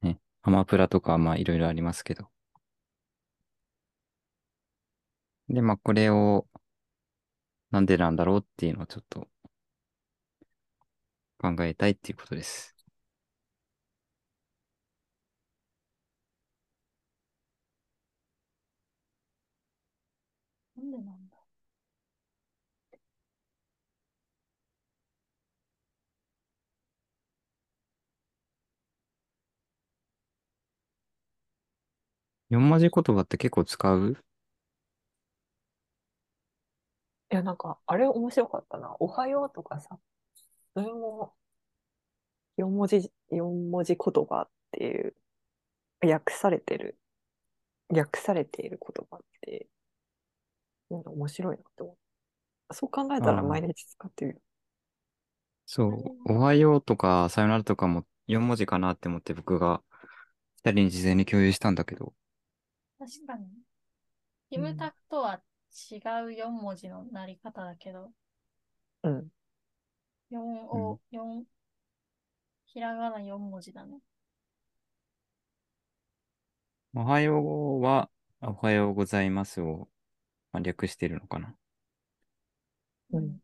[0.02, 2.28] ね、アマプラとか、まあいろいろありますけど。
[5.48, 6.46] で、まあこれを、
[7.70, 9.26] なんでなんだろうっていうのをちょっと
[11.38, 12.76] 考えたいっていうことです。
[20.76, 21.36] なんでなんだ
[32.50, 34.16] ？4文字言葉って結構使う？
[37.30, 38.96] いや、なんか、あれ面白かったな。
[39.00, 39.98] おはようとかさ、
[40.74, 41.34] それも、
[42.56, 45.14] 4文字、四文字言葉っていう、
[46.02, 46.98] 訳されてる、
[47.90, 49.68] 訳されている言葉って、
[50.90, 51.92] なんか面白いなって思
[52.70, 52.74] う。
[52.74, 54.42] そう考えたら毎日使ってる。
[55.66, 59.82] そう、おはようとかさよならとかも4文字かなって思って僕が
[60.56, 62.14] 2人に事前に共有したんだけど、
[62.98, 63.48] 確かに。
[64.50, 65.40] キムタクとは
[65.90, 68.10] 違う4文字のなり方だけど、
[69.02, 69.28] うん。
[70.30, 71.44] 4を、四
[72.66, 73.98] ひらがな4文字だね。
[76.94, 78.10] おはようは
[78.40, 79.88] おはようございますを、
[80.52, 81.54] まあ、略してるのかな。
[83.12, 83.40] うん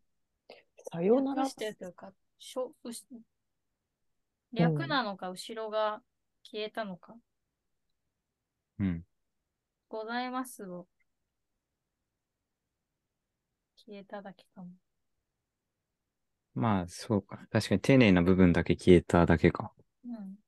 [0.93, 1.51] さようなら略。
[1.51, 3.05] してるというか、しょうし
[4.53, 6.03] 略なのか、後ろが
[6.43, 7.17] 消えたのか。
[8.79, 9.05] うん。
[9.89, 10.87] ございますを
[13.87, 14.71] 消えただけかも。
[16.55, 17.47] まあ、そうか。
[17.51, 19.73] 確かに丁寧な部分だけ消えただけか。
[20.05, 20.39] うん。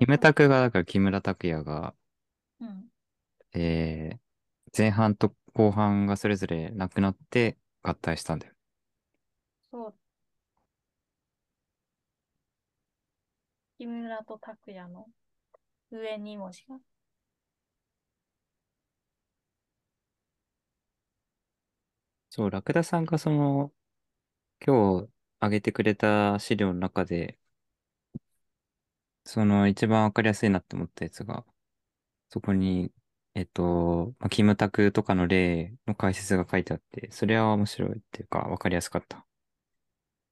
[0.00, 1.94] キムタクが、だから木村拓哉が、
[2.60, 2.90] うん。
[3.52, 4.18] えー、
[4.76, 8.54] 前半と後半がそれぞれなくなって合体したんだよ。
[9.72, 9.94] そう。
[13.80, 15.08] 木村と拓哉の
[15.90, 16.78] 上に文字が。
[22.30, 23.72] そう、ラクダさんがその、
[24.66, 27.38] 今日上げてくれた資料の中で、
[29.24, 31.44] その一番わかりやすいなって思ったやつが、
[32.30, 32.92] そこに、
[33.34, 39.26] えっと、まあ、キムタクとかの例の解説が書いてあって、それは面白いっていうか、わかりやすかった。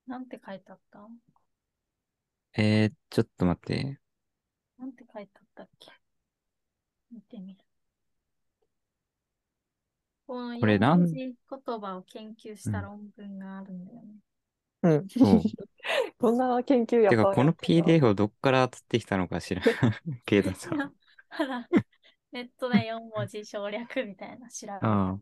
[0.09, 1.09] なんて書いてあった？
[2.55, 3.99] えー、ちょっと待って。
[4.79, 5.91] なんて書いてあったっけ？
[7.11, 7.61] 見てみる。
[10.27, 11.35] この4これなん文字言
[11.81, 14.09] 葉を研究した論文があるんだよね。
[14.83, 15.09] うん。
[15.09, 15.41] そう。
[16.19, 19.65] こんな研究やてか、この PDF をどっから取ってきたのか知らん
[20.27, 20.71] けどさ。
[21.31, 21.69] あら、
[22.33, 24.87] ネットで4文字省略みたいな調べた。
[24.87, 25.21] ああ。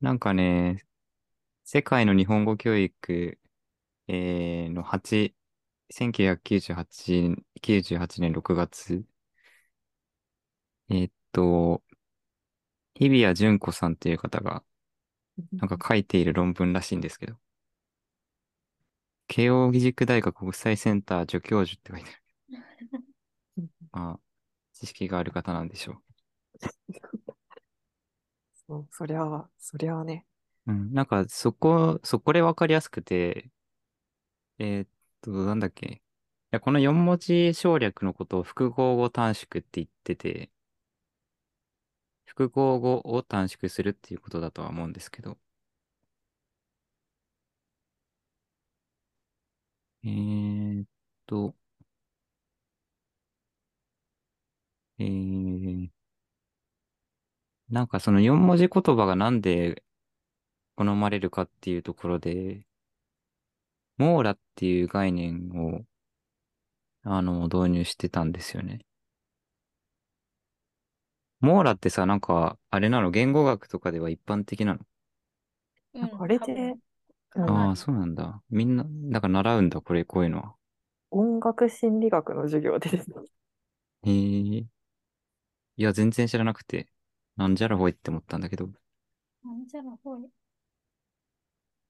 [0.00, 0.84] なんかね、
[1.64, 3.38] 世界の日本語教育、
[4.08, 5.34] えーの8、
[5.90, 9.04] 1998 98年6月、
[10.90, 11.82] えーっと、
[12.94, 14.64] 日比谷純子さんっていう方が、
[15.60, 17.36] なんか書いている論文らしいんですけど、
[19.26, 22.22] 慶応義塾大学国際センター助教授って書いてある。
[23.92, 24.20] まあ、
[24.74, 26.02] 知識がある方なんでしょ
[28.66, 30.26] そうそりゃあ、そりゃあね。
[30.66, 30.72] う。
[30.72, 33.50] うん、なんか、そこ、そこでわかりやすくて、
[34.58, 34.88] えーっ
[35.22, 35.86] と、なんだっけ？
[35.86, 36.00] い
[36.50, 40.50] や、この4文字省略のことを複合語短縮って言ってて、
[42.24, 45.38] 複合語を短縮するっていうことだとは思うんですけど。
[50.04, 50.86] えーっ
[51.26, 51.54] と、
[54.98, 55.88] えー、
[57.70, 59.82] なんかその4文字言葉がなんで
[60.76, 62.66] 好まれるかっていうところで、
[64.02, 65.84] 網羅っていう概念を、
[67.04, 68.80] あの、導入してたんですよね。
[71.40, 74.80] 網羅ってさ、なんか、あれなの、言語学とかでは一般的なの？
[75.94, 76.74] うんあれで、
[77.46, 78.42] ああ、そうなんだ。
[78.50, 80.56] みんな、だから習うんだ、これ、こういうのは。
[81.12, 83.14] 音楽心理学の授業でですね。
[84.04, 84.66] へえ。
[85.76, 86.88] いや、全然知らなくて、
[87.36, 88.70] なんじゃらほいって思ったんだけど、
[89.44, 90.28] なんじゃらほい。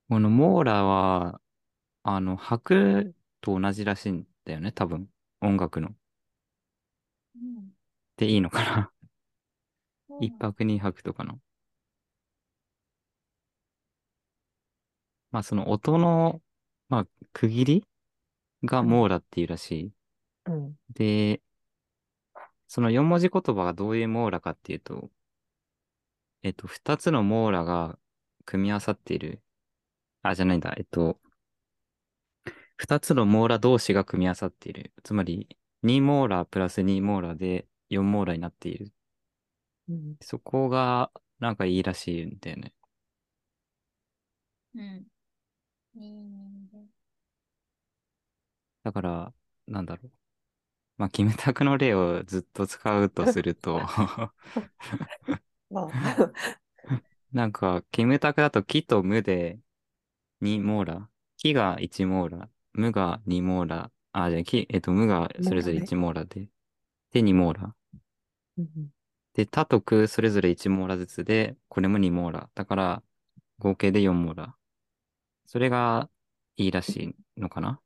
[0.08, 1.40] この網羅は、
[2.04, 5.08] あの、拍と同じらしいんだよね、多分。
[5.40, 5.94] 音楽の。
[7.34, 7.72] うん。
[8.16, 8.92] でいいのかな
[10.06, 11.40] そう一泊二泊とかの。
[15.30, 16.42] まあ、その音の、
[16.88, 17.84] まあ、区切り
[18.64, 19.92] が網羅っていうらしい。
[20.46, 20.76] うん。
[20.90, 21.42] で、
[22.68, 25.10] その四文字言葉がどういう網羅かっていうと、
[26.42, 27.98] えっと、二つの網羅が
[28.44, 29.42] 組み合わさっている。
[30.22, 30.74] あ、じゃないんだ。
[30.78, 31.20] えっと、
[32.82, 34.92] 二つの網羅同士が組み合わさっている。
[35.04, 38.92] つまり、二網羅プラス二網羅で四網羅になっている。
[39.88, 40.16] うん。
[40.20, 42.74] そこが、なんかいいらしいんだよね。
[44.74, 45.06] うん。
[48.82, 49.32] だから、
[49.68, 50.10] なんだろう。
[50.96, 53.80] まあ、キムタクの例をずっと使うとすると、
[55.70, 56.32] まあ、
[57.32, 59.60] なんか、キムタクだと木と無で
[60.40, 61.08] 2網羅。
[61.36, 62.51] 木が1網羅。
[62.74, 63.90] 無が2網羅。
[64.12, 66.48] あ、じゃあ木、えっと、無がそれぞれ1網羅で。
[67.12, 67.74] で、2網羅。
[68.58, 68.92] うん
[69.34, 72.50] で、他と空それぞれ1網羅ずつで、これも2網羅。
[72.54, 73.02] だから、
[73.58, 74.56] 合計で4網羅。
[75.46, 76.10] それが
[76.56, 77.80] いいらしいのかな？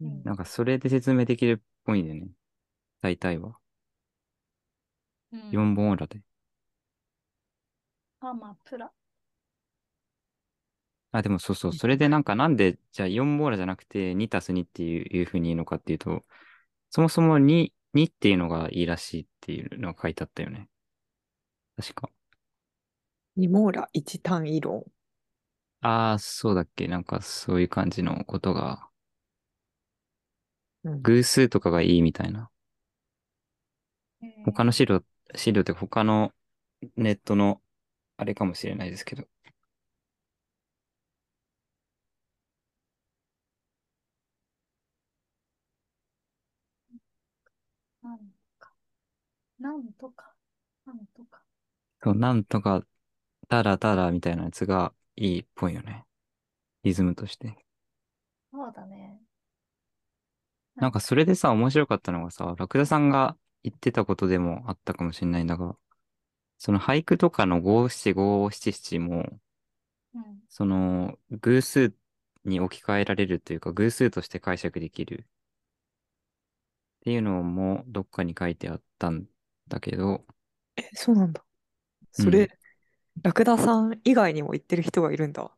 [0.00, 2.28] うん、なんか、それで説明できるっぽいんだよね。
[3.02, 3.58] 大体は。
[5.32, 5.50] うん。
[5.50, 6.22] 4本オーラで。
[8.20, 8.90] アマプラ。
[11.12, 11.72] あ、でもそうそう。
[11.72, 16.24] それでなんかなんで、じゃあ4ボーラじゃなくて2たす2っていういうふうに言うのかっていうと、
[16.90, 20.68] そもそも2、2っていうのがいいらしいっていうのが書いてあったよね。
[21.76, 22.10] 確か。
[23.34, 24.84] ニモーラ一単位論。
[25.82, 26.88] ああ、そうだっけ。
[26.88, 28.90] なんかそういう感じのことが、
[30.84, 32.50] うん偶数とかがいいみたいな。
[34.44, 35.02] 他の資料、
[35.34, 36.32] 資料って他の
[36.96, 37.60] ネットの
[38.20, 39.26] あれかもしれないですけど。
[48.02, 48.24] なんと
[48.58, 48.72] か。
[49.58, 50.34] なんとか。
[50.86, 51.42] なんとか。
[52.02, 52.84] そう、なんとか、
[53.48, 56.04] タラタラみたいなやつがいいっぽいよね。
[56.82, 57.56] リズムとして。
[58.52, 59.20] そうだね。
[60.76, 65.76] なんかそれでさ、面白かったのがさ、ラクダさんが言ってたことでもあったかもしれないんだが、
[66.60, 69.26] その俳句とかの五七五七七も、
[70.14, 70.40] うん。
[70.50, 71.94] その偶数
[72.44, 75.26] に置き換えられるというか、偶数として解釈できるっ
[77.04, 79.24] ていうのもどっかに書いてあったん
[79.68, 80.26] だけど、
[80.76, 81.42] え、そうなんだ。
[82.12, 82.50] それ、
[83.22, 85.50] ラクダさん以外にも言ってる人がいるんだ。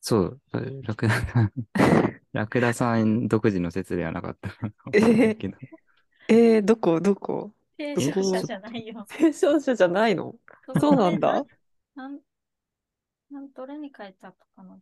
[0.00, 0.40] そう、
[0.82, 1.52] ラクダさん、
[2.32, 5.56] ラクダさん独自の説ではなかったかもしれないけど。
[6.26, 7.52] えー、どこどこ？
[7.78, 9.06] 提どこ唱者じゃないよ。
[9.08, 10.34] 提唱者じゃないの？
[10.80, 11.44] そうなんだ。
[11.94, 12.20] なん、
[13.30, 14.76] なん、どれに書いてあったかな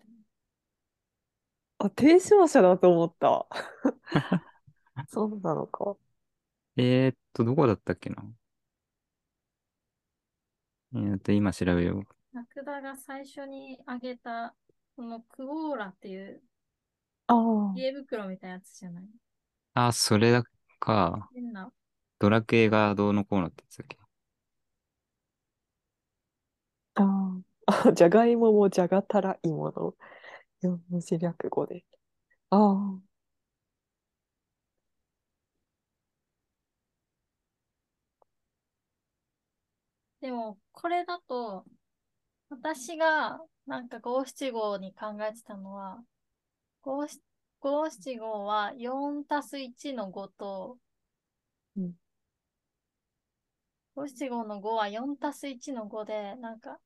[1.78, 3.46] あ、提唱者だと思った。
[5.08, 5.96] そうなのか。
[6.76, 8.24] えーっと、どこだったっけな？
[10.94, 12.06] えーっと、今調べよう。
[12.34, 14.54] ラクダが最初に挙げた、
[14.96, 16.42] このクオーラっていう
[17.26, 17.72] ああ。
[17.76, 19.04] 家袋みたいなやつじゃない？
[19.74, 20.42] あ、それだ
[20.78, 21.70] か、変な。
[22.18, 23.96] ドラクエがどうのこうのってやつだっけ？
[26.94, 27.42] あー
[27.90, 29.94] あ、じゃがいももじゃがたらいもの
[30.62, 31.84] 四文字略語で。
[32.50, 33.00] ああ。
[40.20, 41.64] でも、これだと、
[42.50, 46.04] 私がなんか五七五に考えてたのは、
[46.82, 47.22] 五七
[47.60, 50.78] 五七五は4たす1の5と、
[51.76, 51.94] うん
[53.96, 56.78] 五七五の5は4たす1の5で、なんか、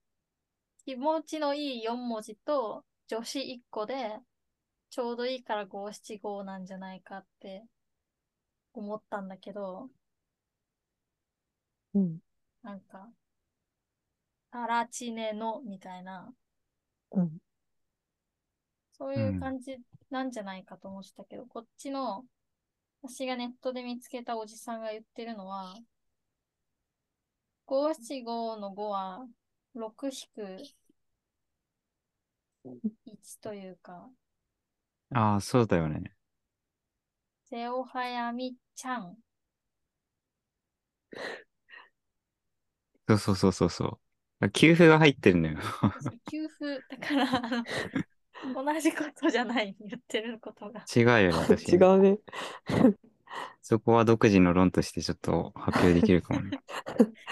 [0.84, 4.18] 気持ちのいい4文字と助詞1個で、
[4.90, 7.64] ちょうどいいから五七五なんじゃないかって
[8.72, 9.90] 思ったんだけど、
[11.94, 12.18] うん。
[12.62, 13.10] なんか、
[14.52, 16.32] タラチネのみたいな、
[17.12, 17.38] うん。
[18.92, 19.78] そういう感じ
[20.10, 22.24] なんじゃないかと思ってたけど、こっちの、
[23.02, 25.74] 私がネットで見つけたおじさんが言ってるのは、
[27.70, 29.26] 五七五の5は、
[29.74, 30.58] 6引く
[33.06, 34.10] 1というか、
[35.14, 36.14] ああ、そうだよね。
[37.50, 39.18] ゼオハヤミちゃん。
[43.08, 44.00] そうそうそうそうそ
[44.40, 44.50] う。
[44.50, 45.58] 給付が入ってるのよ。
[46.30, 47.64] 給付、だから、あの、
[48.64, 50.88] 同じことじゃない、言ってることが。
[50.94, 51.82] 違うよね、 違に。
[51.84, 52.18] うね。
[53.62, 56.50] そこは独自の論としてちょっと発表できるかもね。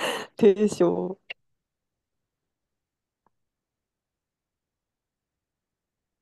[0.36, 1.18] 提唱。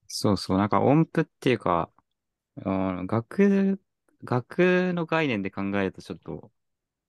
[0.09, 1.91] そうそう、なんか音符っていうか、
[2.57, 2.71] う
[3.05, 3.81] ん楽、
[4.23, 6.53] 楽の概念で考えるとちょっと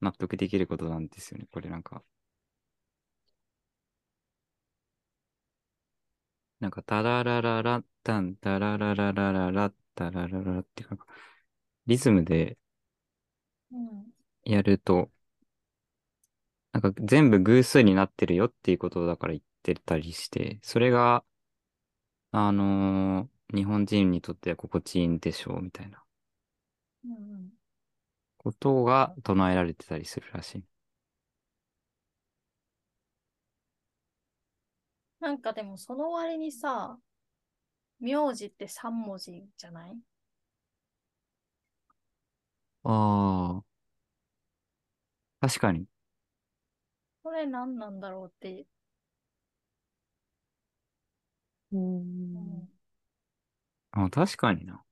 [0.02, 2.04] 納得できることなんですよね、これなんか。
[6.60, 11.06] なんか、タララララッタン、タララララララッタララララっていうか、
[11.88, 12.58] リズムで
[13.72, 14.12] うん。
[14.46, 15.12] やると、
[16.74, 21.24] なんか全部偶数になってるよっていうことだから言ってたりして、それが、
[22.32, 26.04] あのー日本人にとっては心地いいんでしょうみたいな
[27.06, 27.52] うんうん。
[28.40, 30.64] ことが唱えられてたりするらしい。
[35.20, 36.98] なんかでもその割にさ、
[38.00, 40.00] 名字って3文字じゃない？
[42.88, 43.78] ああ。
[45.42, 45.88] 確かに。
[47.22, 48.66] これ何なんだろうって、
[51.72, 51.78] う。
[51.78, 52.34] うん
[52.64, 52.70] ん、
[53.92, 54.84] あ、確かにな。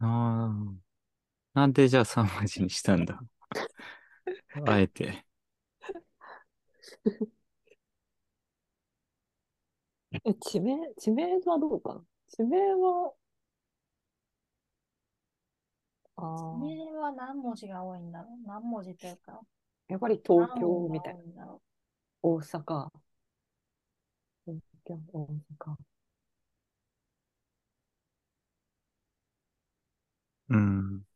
[0.00, 0.06] あ
[0.52, 0.74] あ。
[1.54, 3.20] なんでじゃあ3文字にしたんだ。
[4.66, 5.24] あえて。
[10.26, 12.00] え、地名、地名はどうかな？
[12.28, 13.12] 地名は、
[16.16, 18.46] ああ、名は何文字が多いんだろう？
[18.46, 19.40] 何文字というか、
[19.88, 21.20] やっぱり東何音が京みたいな。
[21.20, 21.62] 多いんだろ
[22.22, 22.88] 大阪。
[24.46, 25.76] 東京、大阪。
[30.48, 31.06] うん。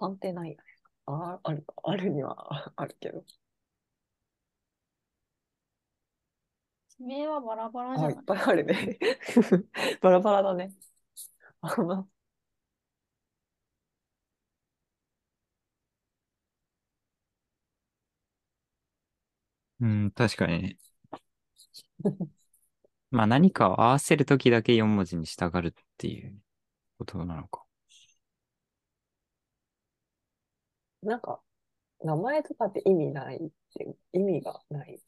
[0.00, 0.62] 3ってないよね。
[1.06, 1.74] あ、あるか。
[1.84, 3.24] あるにはあるけど。
[6.98, 8.14] 名はバラバラじゃあ、ない？
[8.14, 8.98] いっぱいあるね。
[10.00, 10.74] バラバラだね。
[11.62, 12.08] あの、
[19.80, 20.78] うん、確かにね。
[23.10, 26.38] まあ何かを合わせるときだけ4文字に従うっていう
[26.98, 27.64] ことなのか。
[31.02, 31.40] なんか、
[32.04, 35.00] 名前とかって意味ないって意味がない。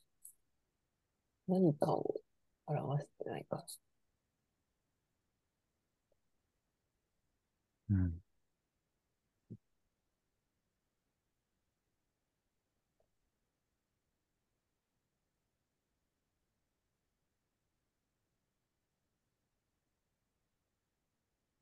[1.50, 2.20] 何かを
[2.66, 3.64] 表してないか。
[7.90, 8.22] うん。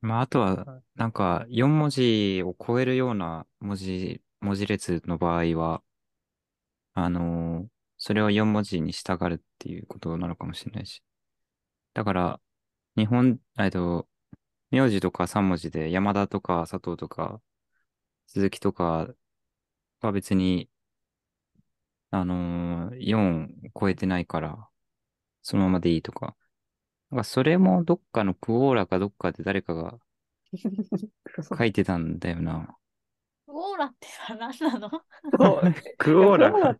[0.01, 5.83] まああとは、なんか4文字を超えるような文字、文字列の場合は、
[6.93, 11.03] あのーそれを4文字に従うっていうことなのかもしれないし。
[11.93, 12.41] だから、
[12.97, 14.07] 日本、えっと、
[14.71, 17.41] 名字とか3文字で山田とか佐藤とか
[18.27, 19.07] 鈴木とか
[20.01, 20.69] は別に、
[22.11, 23.47] あのー、4
[23.79, 24.69] 超えてないから、
[25.41, 26.35] そのままでいいとか。
[27.09, 29.97] なんかそれもどっかのクオーラかどっかで誰かが
[31.57, 32.77] 書いてたんだよな。
[33.47, 34.89] オーラってさ、何なの？
[35.97, 36.77] クオーラ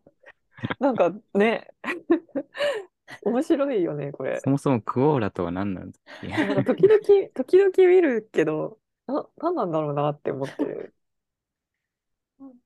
[0.80, 1.68] なんかね、
[3.24, 4.40] 面白いよね、これ。
[4.40, 7.00] そもそもクオーラとは何なんだっていうなんか時々、
[7.34, 10.94] 時々見るけど、な、なんなんだろうなって思ってる。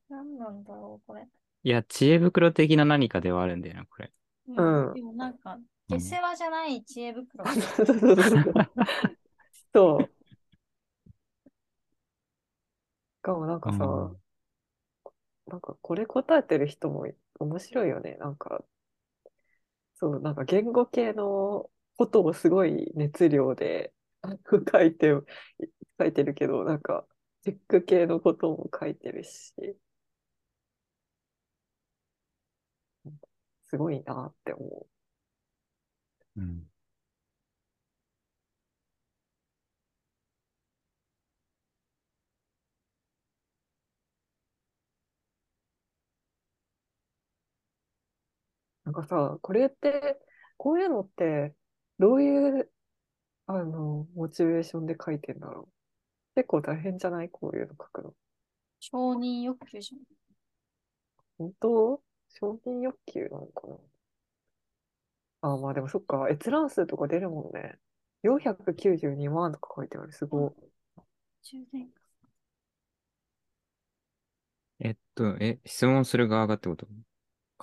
[0.08, 1.26] 何なんだろう、これ。
[1.62, 4.12] いや、知恵袋的な何かではあるんだよな、これ。
[4.46, 7.44] うんでもなんか、下世話じゃない知恵袋。
[7.46, 8.52] そうそうそうそう。
[9.72, 10.04] そう。
[10.04, 10.10] し
[13.22, 14.24] かもなんかさ、うん
[15.46, 17.06] なんかこれ答えてる人も
[17.38, 18.16] 面白いよね。
[18.16, 18.64] なんか、
[19.94, 23.92] そう、なんか言語系のことをすごい熱量で
[24.72, 25.12] 書いて、
[25.98, 27.06] 書いてるけど、なんか、
[27.42, 29.52] チェック系のことも書いてるし、
[33.64, 34.86] すごいなって思
[36.36, 36.40] う。
[36.40, 36.44] う。
[36.44, 36.66] ん
[48.94, 50.18] かさ、これって、
[50.56, 51.54] こういうのって、
[51.98, 52.70] どういう、
[53.46, 55.68] あの、モチベーションで書いてんだろう？
[56.36, 57.28] 結構大変じゃない？
[57.30, 58.14] こういうの書くの。
[58.80, 60.00] 承認欲求じゃん。
[61.38, 62.02] 本当？
[62.30, 63.76] 承認欲求なのかな？
[65.42, 67.78] あ、まあでもそっか、閲覧数とか出るもんね。
[68.22, 70.12] 492万とか書いてある。
[70.12, 70.52] すごい。
[71.42, 72.00] 充電か。
[74.80, 76.86] えっと、え、質問する側がってこと？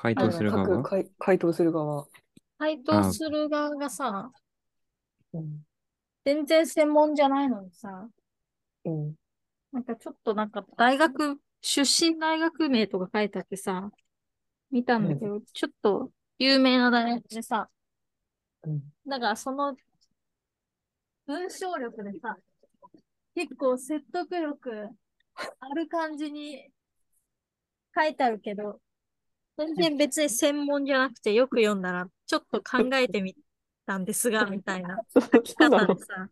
[0.02, 0.82] 回答する側？
[0.82, 2.08] 回回答する側。
[2.58, 4.32] 回答する側がさ、
[5.32, 5.64] うん。
[6.26, 8.10] 全然専門じゃないのにさ、
[8.84, 9.14] うん。
[9.72, 13.92] なんかちょっとなんか大学、出身大学名とか書いてあってさ、
[14.72, 17.70] 見たんだけど、ちょっと有名な大学でさ、
[18.64, 18.82] うん。
[19.06, 19.76] だからその
[21.28, 22.36] 文章力でさ、
[23.36, 24.90] 結構説得力
[25.60, 26.68] ある感じに
[27.96, 28.80] 書いてあるけど、
[29.62, 33.36] 全然別に専門じゃなくてよく読んだら、ちょっと考えてみ
[33.86, 36.30] たんですが、 みたいな書き方でさ、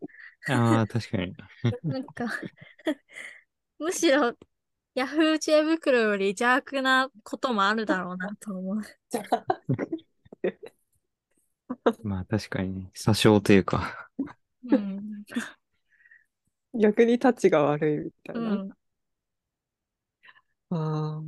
[0.49, 1.35] ああ、確かに。
[1.83, 2.25] なんか
[3.77, 4.35] むしろ、
[4.95, 8.81] ヤフー知恵袋より邪悪なこともあるだろうなと思う。
[12.03, 12.91] まあ確かにね。
[12.95, 14.09] 詐称というか。
[14.71, 15.23] うん。
[16.73, 18.55] 逆にタッチが悪いみたいうな。
[18.55, 18.71] ん。
[20.71, 21.21] あ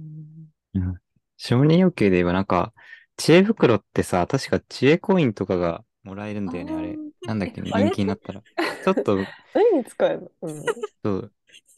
[0.74, 1.02] うん。
[1.44, 2.74] 承認欲求で言えばなんか、
[3.18, 7.00] 知恵袋ってさ、確か知恵コインとかがもらえるんだよね、あれ。
[7.26, 8.42] なんだっけね、人気になったら。
[8.82, 10.50] ちょっと、ー何に使えるの？
[10.50, 10.64] うん。
[11.04, 11.34] そう、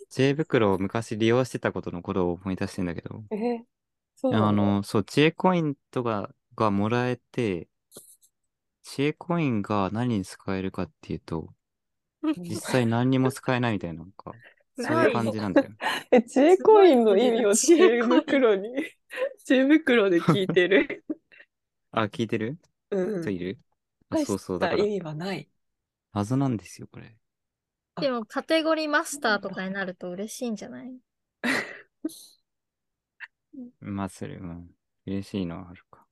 [0.09, 3.63] 知恵袋を昔利用してたことのことを思い出してんだけど、えー
[4.15, 7.67] そうあの、そう、知恵コインとかがもらえて、
[8.83, 11.53] 知恵コインが何に使えるかっていうと、
[12.49, 14.35] 実際何にも使えないみたいな、なんか、
[14.75, 15.73] そういう感じなんだよ。
[16.11, 18.69] え、知恵コインの意味を知恵袋に、
[19.45, 21.03] 知恵袋で聞いてる。
[21.91, 22.57] あ、聞いてる？
[22.91, 23.21] うん。
[23.21, 23.57] 人いる？
[24.09, 25.49] あ、大そうそう、だ意、味はない。
[26.13, 27.15] 謎なんですよ、これ。
[27.99, 30.95] でも、カテゴリーマスターとかになると嬉しいんじゃない？
[33.81, 34.69] まあ、それ、うん、
[35.05, 36.05] 嬉しいのはあるか。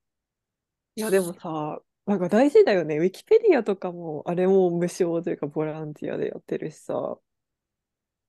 [0.94, 2.98] いや、でもさ、なんか大事だよね。
[2.98, 7.18] ウィキペディアとかも、あれも無償というかボランティアでやってるしさ。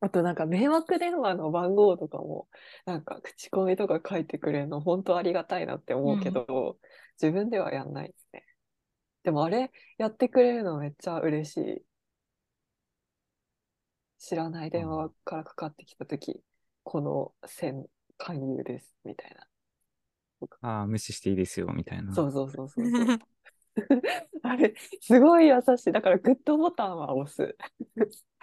[0.03, 2.49] あとなんか迷惑電話の番号とかも、
[2.85, 6.77] なんか口コミとか書いてくれるの本当ありがたいなって思うけど、
[7.21, 8.45] 自分ではやんないですね。
[9.23, 11.85] でもあれやってくれるのめっちゃ嬉しい。
[14.19, 16.41] 知らない電話からかかってきたとき、
[16.83, 17.85] この線
[18.17, 19.47] 勧誘です、みたいな。
[20.61, 22.13] ああ、無視していいですよ、みたいな。
[22.13, 23.07] そうそうそうそうそう。
[24.43, 25.91] あれ、すごい優しい。
[25.91, 27.55] だからグッドボタンは押す。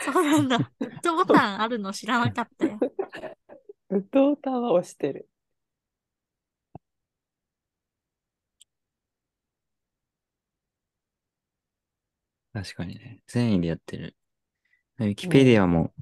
[0.00, 0.58] そうなんだ。
[0.78, 2.78] グッドボタンあるの知らなかったよ。
[3.90, 5.28] グッドボタンは押してる。
[12.52, 13.22] 確かにね。
[13.26, 14.16] 善意でやってる。
[14.98, 15.94] ウィキペディアも、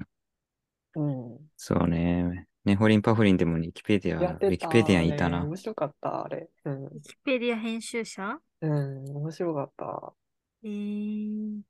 [0.95, 1.51] うん。
[1.57, 2.47] そうね。
[2.64, 5.42] ネホリンパフリンでもウィキペディア、ウィキペディアにいたな。
[5.44, 6.50] 面白かった、あれ。
[6.64, 6.84] うん。
[6.86, 8.38] ウィキペディア編集者？
[8.61, 10.12] うん、面白かった。
[10.64, 11.61] えー、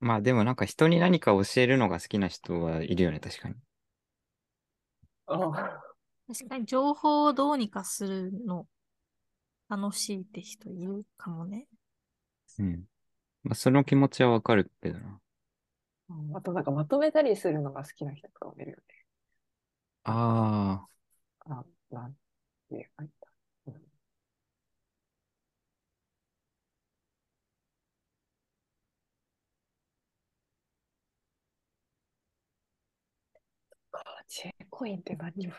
[0.00, 3.54] まあでもなんか人に何か教えるのが好きな人はいるよね、確かに。
[5.26, 5.36] あ
[6.26, 8.66] 確かに情報をどうにかするの
[9.68, 11.68] 楽しいって人いるかもね。
[12.58, 12.89] うん。
[13.42, 15.20] まあその気持ちはわかるけどな。
[16.34, 18.82] あとなんかまとめたりするのが好きな人とかもいるよね。
[20.04, 20.86] あ
[21.46, 22.14] あ、なん
[22.68, 22.88] ていいんだ。
[23.66, 23.90] うん
[33.90, 35.50] か知恵コインって何を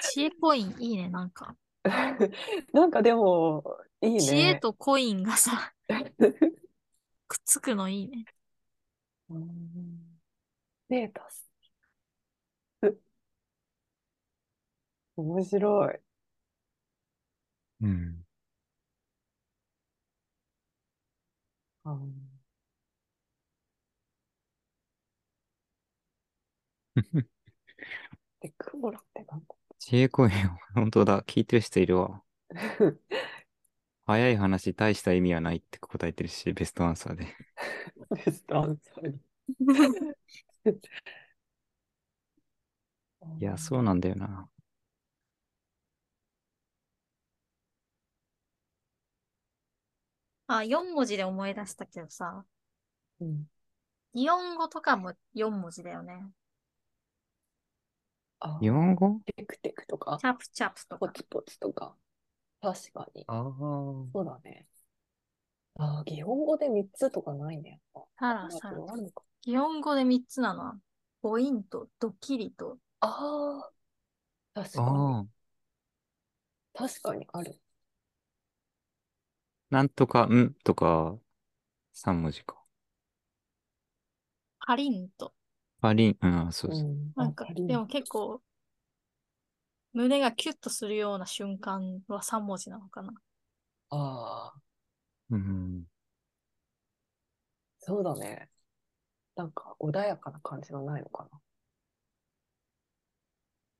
[0.00, 1.56] 知恵コインいいね、なんか。
[2.72, 3.64] なんかでも、
[4.02, 4.20] いいね。
[4.20, 5.72] 知恵とコインがさ、
[7.28, 8.24] くっつくのいいね。
[9.28, 10.20] うん
[10.88, 11.48] データス。
[15.16, 15.94] 面白い。
[15.94, 16.00] あ。
[17.80, 18.24] うん。
[21.84, 22.32] うん
[28.40, 29.46] で、クモラってなんだ
[29.78, 30.32] 知恵コイン、
[30.74, 31.22] 本当だ。
[31.22, 32.22] 聞いてる人いるわ。
[34.06, 37.26] 早い話、大した意味はないって答えてるし、ベストアンサーで。
[38.26, 39.18] ベストアンサーに。
[43.40, 44.48] いや、そうなんだよな。
[50.46, 52.44] あ、4文字で思い出したけどさ、
[53.20, 53.46] うん。
[54.14, 56.24] 日本語とかも4文字だよね。
[58.40, 59.20] あ日本語？
[59.36, 60.18] テクテクとか？
[60.20, 61.06] チ、ャプチャプとか。
[61.06, 61.94] ポツポツとか。
[62.62, 63.26] 確かに。
[63.26, 63.42] ああ。
[64.14, 64.66] そうだね。
[65.76, 67.80] ああ、日本語で3つとかないね。
[68.18, 69.22] さらさらああるのか。
[69.44, 70.78] 日本語で3つなのは、
[71.22, 73.70] ポイント、ドッキリと、あ
[74.54, 75.06] あ、確かに。
[75.16, 75.42] ああ。
[76.74, 77.58] 確かにある。
[79.70, 81.18] なんとか、んとか、
[81.92, 82.62] 3文字か。
[84.66, 85.34] パリンと。
[85.82, 86.90] パリン、うん、そうそう。
[86.90, 88.40] んなんかでも結構、
[89.92, 93.12] 胸がキュッとするような瞬間は3文字なのかな。
[93.90, 94.60] ああ、
[95.30, 95.84] うん。
[97.80, 98.48] そうだね。
[99.36, 101.28] なんか穏やかな感じはないのか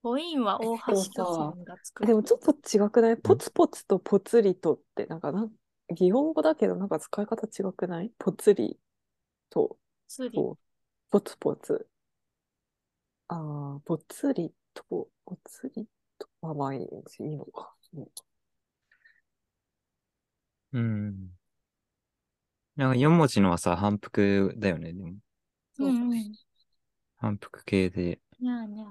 [0.02, 2.08] ポインは大橋さ巨泉が作な。
[2.08, 2.14] る。
[2.14, 3.16] でもちょっと違くない？
[3.16, 5.52] ポツポツとポツリとって、なんかなん、
[5.96, 8.10] 日本語だけどなんか使い方違くない？
[8.18, 8.78] ポツリ
[9.50, 9.78] と、
[11.10, 11.88] ポツポツ。
[13.28, 15.90] ああ、ポツリと、ポツリと、
[16.42, 17.74] まあまあいいいいのか。
[17.94, 18.06] うん
[20.72, 21.30] うん。
[22.76, 25.14] なんか4文字のはさ、反復だよね、でも。
[25.78, 26.32] うんうん。
[27.18, 28.20] 反復系で。
[28.40, 28.88] にゃーにゃー。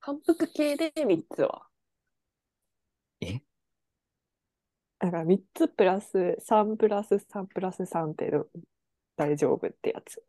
[0.00, 1.66] 反復系で3つは。
[3.20, 3.40] え？
[4.98, 8.30] だから3つプラス3プラス3プラス3って
[9.16, 10.22] 大丈夫ってやつ。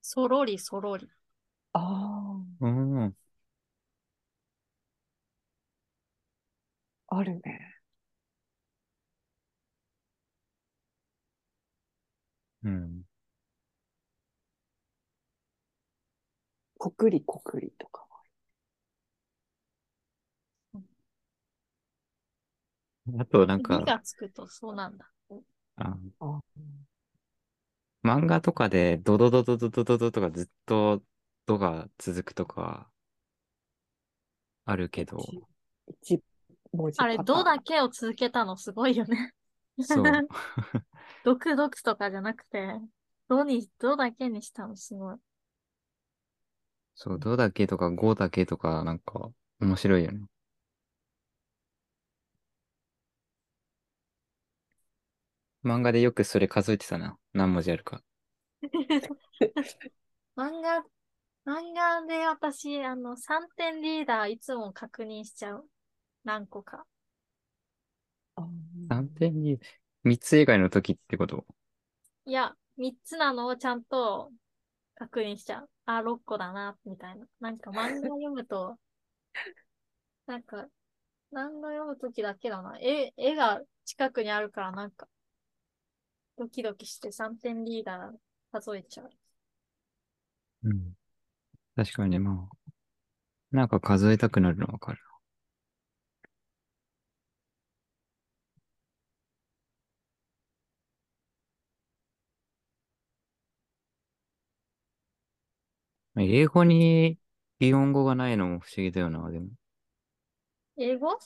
[0.00, 1.08] そろりそろり。
[1.74, 3.16] あうん。
[7.14, 7.74] あ、あるね。
[12.64, 13.04] うん。
[16.78, 18.06] こくりこくりとか
[23.18, 25.10] あと、なん火か、がつくとそうなんだ。
[25.76, 26.40] あは。
[28.04, 31.02] 漫画とかで、ドドドドドドドドとかずっと、
[31.46, 32.90] ドが続くとか、
[34.66, 35.18] あるけど、
[35.86, 36.22] 一
[36.76, 38.56] 文字あれ、どうだけを続けたの？
[38.56, 39.32] すごいよね。
[39.80, 40.28] そう。
[41.24, 42.78] 毒クとかじゃなくて、
[43.28, 44.76] どうに、どうだけにしたの？
[44.76, 45.16] すごい。
[46.94, 50.26] そう、どうだけとか、ごだけとか、なんか、面白いよね。
[55.64, 57.16] 漫画でよくそれ数えてたな。
[57.32, 58.02] 何文字あるか。
[60.36, 60.84] 漫画、
[61.46, 65.68] 漫画で私、あの、3点リーダーいつも確認しちゃう。
[66.24, 66.86] 何個か。
[68.36, 68.42] あ
[68.88, 69.60] 3点に、
[70.04, 71.44] 3つ以外の時ってこと？
[72.26, 74.30] いや、3つなのをちゃんと
[74.96, 75.70] 確認しちゃう。
[75.86, 77.26] あ、6個だな、みたいな。
[77.40, 78.78] なんか漫画読むと、
[80.26, 80.68] なんか、
[81.32, 82.78] 漫画読むときだけだな。
[82.80, 85.08] 絵、絵が近くにあるからなんか、
[86.38, 88.16] ドキドキして3点リーダー
[88.52, 89.10] 数えちゃう。
[90.64, 90.94] うん。
[91.76, 92.56] 確かにね、まあ。
[93.52, 95.00] なんか数えたくなるのわかる。
[106.16, 107.18] 英語に
[107.60, 109.48] 擬音語がないのも不思議だよな、でも。
[110.76, 111.18] 英語？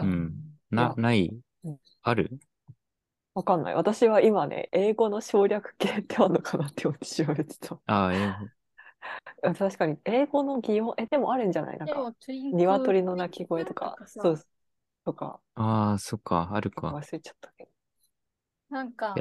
[0.00, 0.58] うん。
[0.76, 1.40] いなや、ない？
[1.64, 2.40] うんある？
[3.34, 3.74] わかんない。
[3.74, 7.80] 私は今ね、英語の省略形ってあるのかなって思って調べてた。
[7.86, 8.50] ああ、英語。
[9.42, 11.78] あ 確かに、英語の擬音、え、でもあるんじゃない？
[11.78, 14.46] なんか、でも、トゥインク鶏の鳴き声とか、さそう、
[15.04, 17.00] とか、ああ、そっか、あるか。
[17.00, 17.70] 忘れちゃったけど。
[18.70, 19.14] なんか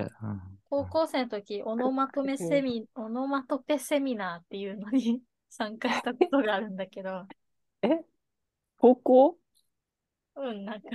[0.70, 7.26] 高校生の時、オノマトペセミ、オノマトペセミナーっていうのに 参加したことがあるんだけど、
[7.82, 8.02] え？
[8.78, 9.38] 高校？
[10.36, 10.90] うん、なんか、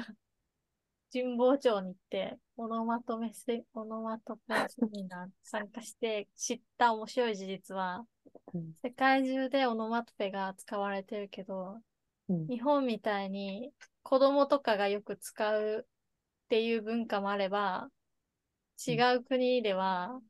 [1.13, 8.07] 神保町に行って、オノマトペセ、オノマトペセミナー参加して知った面白い事実は、
[8.55, 8.73] うん。
[8.75, 11.81] 世界中でオノマトペが使われてるけど、
[12.29, 12.47] うん。
[12.47, 13.73] 日本みたいに
[14.05, 17.91] 子供とかがよく使うっていう文化もあれば、
[18.87, 20.21] 違う国では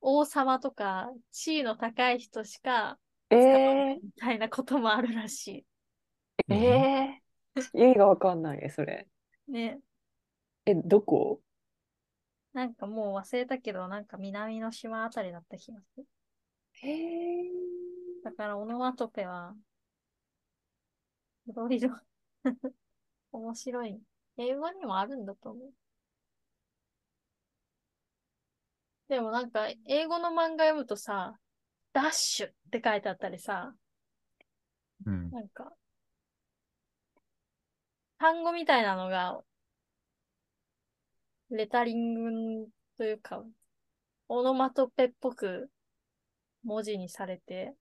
[0.00, 2.98] 王様とか地位の高い人しか
[3.30, 5.64] え使わないー、みたいなこともあるらし
[6.48, 7.18] えー、
[7.74, 9.06] 意味がわかんないね、それ。
[9.48, 9.52] い。
[9.52, 9.80] ね。
[10.66, 11.40] え、どこ？
[12.52, 16.06] なんかもう忘れたけど、なんか南の島あたりだった気がする。
[16.72, 17.48] へえ
[18.24, 19.54] だからオノマトペは、
[21.46, 21.90] いろいろ
[23.32, 24.00] 面白い。
[24.36, 25.72] 英語にもあるんだと思う。
[29.08, 31.38] でもなんか、英語の漫画読むとさ、
[31.92, 33.74] ダッシュって書いてあったりさ、
[35.06, 35.30] うん。
[35.30, 35.72] なんか、
[38.18, 39.40] 単語みたいなのが、
[41.50, 43.42] レタリングというか、
[44.28, 45.70] オノマトペっぽく
[46.62, 47.74] 文字にされて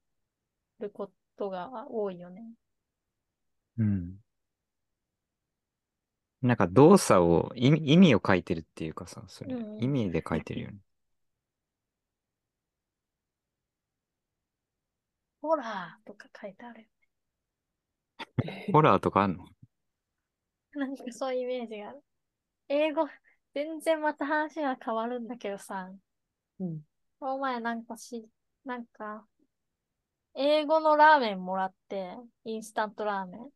[0.80, 2.44] ることが多いよね。
[3.78, 4.18] うん。
[6.42, 10.78] なんか動作を、意味意味を書いてるっていうかさ、それ、うん意味で書いてるよね。
[15.48, 16.88] ホラーとか書いてあるよ。
[18.74, 19.46] ホラーとかあんの？
[20.74, 22.04] なんかそういうイメージがある。
[22.68, 23.08] 英語、
[23.54, 25.90] 全然また話が変わるんだけどさ、
[26.60, 26.82] うん。
[27.22, 28.28] この前なんかし、
[28.66, 29.26] なんか、
[30.36, 33.50] 英語のラーメンもらって、インスタントラーメン。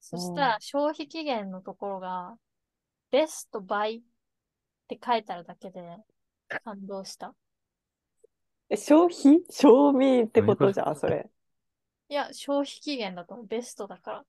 [0.00, 2.34] そしたら消費期限のところが、
[3.12, 4.00] ベストバイっ
[4.88, 5.98] て書いてあるだけで
[6.64, 7.32] 感動した。
[8.70, 9.44] え、消費？
[9.50, 11.30] 賞味ってこととじゃん、それ。
[12.08, 13.46] いや、消費期限だと思う。
[13.46, 14.24] ベストだから。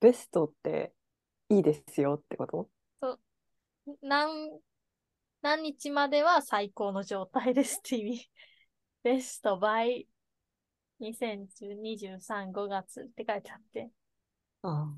[0.00, 0.92] ベストって
[1.48, 2.68] いいですよってこと？
[4.02, 4.60] 何、
[5.42, 8.30] 何日までは最高の状態ですって意味。
[9.02, 10.06] ベストバイ。
[11.00, 13.90] 2023、5月って書いてあって、
[14.62, 14.92] あ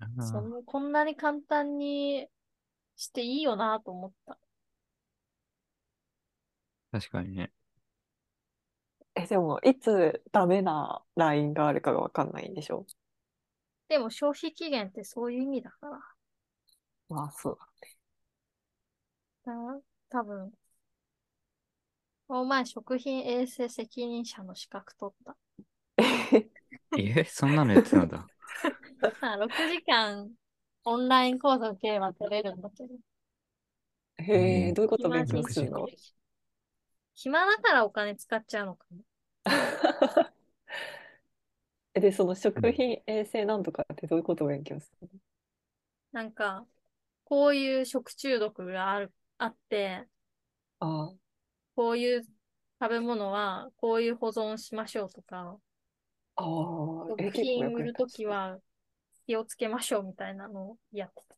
[0.00, 0.06] あ。
[0.18, 0.22] ー。
[0.22, 2.26] そのこんなに簡単に
[2.96, 4.38] していいよなと思った。
[6.90, 7.52] 確かにね。
[9.14, 12.86] え、でも、いつダメなラインがあるかがわかんないんでしょ？
[13.88, 15.98] でも消費期限ってそういう意味だから。
[17.08, 17.58] まあ、そう
[19.44, 19.80] だ
[20.10, 20.52] 多分、
[22.28, 25.36] この前食品衛生責任者の資格取った。
[25.96, 26.02] だ。
[26.96, 28.30] え、そんなのやってたんだ。
[29.20, 30.30] あ6時間
[30.84, 32.90] オンライン講座受ければ取れるんだけど。
[34.18, 35.08] へえ、えーどういうこと？
[35.08, 35.90] 暇勉強するの？
[37.16, 39.02] 暇だからお金使っちゃうのかも。
[41.94, 45.08] え で、その食品衛生なんとかってどういうことを勉強する
[46.12, 46.66] なんか、
[47.24, 50.08] こういう食中毒がある、あって、
[50.80, 51.36] のあ
[51.76, 52.22] こういう
[52.80, 55.60] 食べ物はこういう保存しましょうとか、
[56.36, 56.42] あ、
[57.08, 58.58] 食品売るときは
[59.26, 61.36] 気をつけましょうみたいなのをやってた。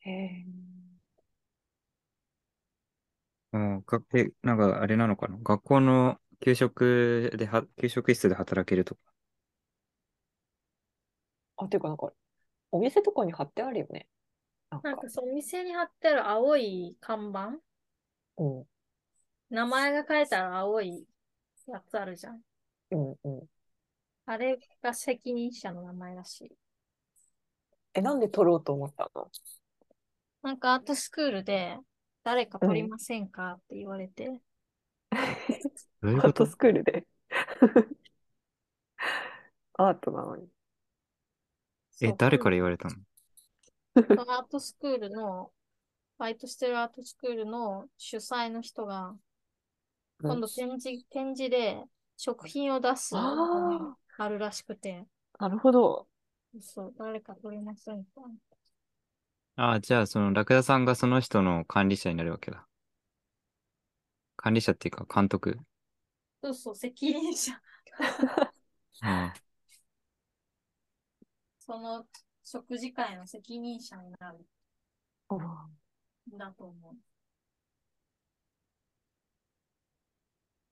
[0.00, 0.71] へえ。
[3.52, 5.36] うん、かえ、なんかあれなのかな？
[5.42, 9.00] 学校の給食では、給食室で働けるとか。
[11.58, 12.12] あ、ていうかなんか、
[12.70, 14.08] お店とかに貼ってあるよね。
[14.70, 17.58] なんんか、そう、お店に貼ってある青い看板？
[18.38, 18.64] うん、
[19.50, 21.06] 名前が書いてある青い
[21.66, 22.40] やつあるじゃん。
[22.92, 23.46] うん、うん。
[24.24, 26.52] あれが責任者の名前らしい。
[27.92, 29.30] え、なんで撮ろうと思ったの？
[30.42, 31.76] なんかアートスクールで
[32.24, 34.40] 誰か撮りませんかって言われて、
[36.00, 37.06] どういうことアートスクールで。
[39.74, 40.48] アートなのに。
[42.02, 42.96] え誰から言われたの？
[43.94, 45.52] そのアートスクールの、
[46.18, 49.16] バイトしてるアートスクールの主催の人が、
[50.20, 50.30] うん。
[50.30, 51.82] 今度展示、展示で
[52.16, 55.06] 食品を出すあのがあるらしくて、
[55.38, 56.08] なるほど。
[56.60, 58.22] そう、誰か撮りませんか？
[59.56, 62.66] ああ、じゃあ、その、ラクダさんがその人の管理者になるわけだ。
[64.36, 65.58] 管理者っていうか、監督。
[66.42, 67.52] そうそう、責任者。
[69.02, 69.32] うん。
[71.60, 72.06] その
[72.44, 74.38] 食事会の責任者になる
[76.34, 76.96] んだと思う。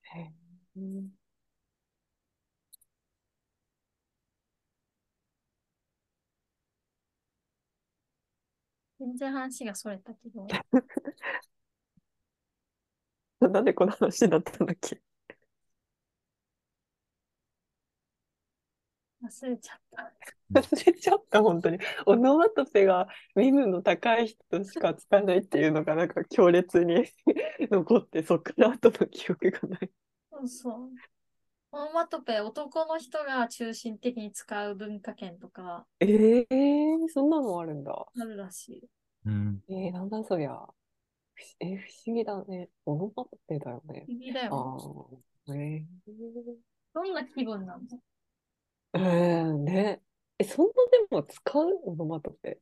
[0.03, 1.20] へー
[9.01, 10.46] 全然話がそれたけど、
[13.40, 15.01] なんでこの話になったんだっけ？
[19.22, 20.61] 忘れちゃった。
[20.61, 21.78] 忘れちゃった、本当に。
[22.07, 27.05] オノマトペが身分の高い人しか使わないっていうのがなんか強烈に
[27.70, 29.90] 残って、そっから後の記憶がない。
[30.30, 30.90] そうそう。
[31.73, 37.93] オノマトペ、男の人が中心的に使う文化圏とかええー、そんなのあるんだ。
[38.21, 38.89] あるらしい。
[39.25, 39.62] うん。
[39.68, 40.57] えー、なんだそりゃ。
[41.61, 42.68] えー不思議だね。
[42.87, 44.07] オノマトペだよね。
[44.07, 45.09] 不思議だあよ
[45.49, 45.49] ね。
[45.49, 45.87] あ、え
[46.95, 50.03] どんな気分なんだー、えー、ね。
[50.39, 52.61] え、そんなでも使うオノマトペ。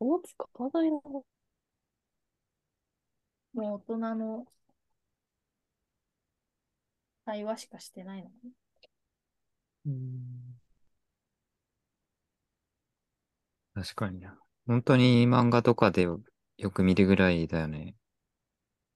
[0.00, 1.00] あんま使わないな。
[1.00, 1.22] も
[3.54, 4.46] う大人の
[7.26, 8.50] 会話しかしてないのかな？
[9.86, 10.60] うん
[13.74, 14.38] 確かにな。
[14.66, 16.20] 本当に漫画とかでよ
[16.56, 17.94] よく見るぐらいだよね。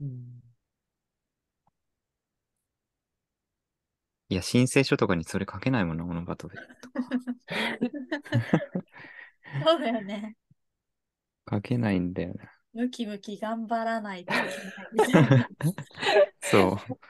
[0.01, 0.43] うん
[4.31, 6.69] いや、申請書とかにそれ書けないもんな、オノバトペとか。
[9.67, 10.37] そうだよね。
[11.51, 12.45] 書けないんだよな。
[12.73, 14.37] ムキムキ頑張らないとい
[15.05, 15.47] けない。
[16.41, 17.01] そう。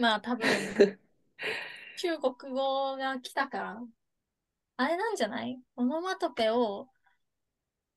[0.00, 0.46] まあ多分、
[1.96, 3.82] 中国語が来たから、
[4.78, 5.60] あれなんじゃない？
[5.76, 6.88] オノマトペを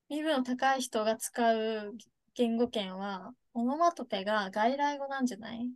[0.10, 1.96] 身分の高い人が使う
[2.36, 5.70] 言語圏は、オノマトペが外来語なんじゃない？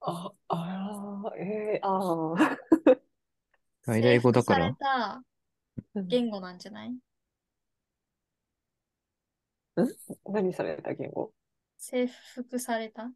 [0.00, 2.58] あ、あー、えー、ああ。
[3.84, 4.76] 外来語だから？
[4.78, 5.22] 征服された
[6.08, 6.94] 言語なんじゃない？
[10.26, 11.32] 何された言語？
[11.78, 13.12] 征服された？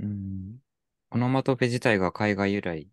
[0.00, 0.58] うん。
[1.10, 2.88] オノマトペ自体が海外由来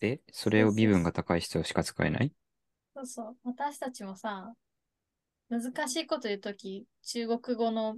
[0.00, 2.32] で、それを身分が高い人しか使えない？
[2.94, 3.36] そうそう。
[3.44, 4.52] 私たちもさ、
[5.48, 7.96] 難しいこと言うとき、中国語の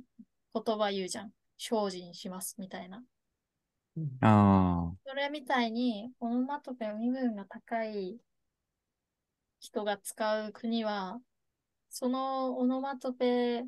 [0.55, 1.31] 言葉言うじゃん。
[1.59, 3.03] 精進しますみたいな。
[4.21, 4.93] ああ。
[5.07, 8.19] それみたいに、オノマトペの身分が高い
[9.59, 11.19] 人が使う国は、
[11.89, 13.65] そのオノマトペ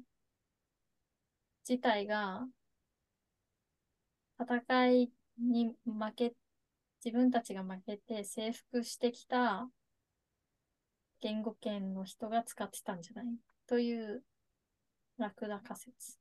[1.68, 2.46] 自体が
[4.40, 6.34] 戦いに負け、
[7.04, 9.68] 自分たちが負けて征服してきた
[11.20, 13.26] 言語圏の人が使ってたんじゃない？
[13.66, 14.22] という
[15.18, 16.18] ラクダ仮説。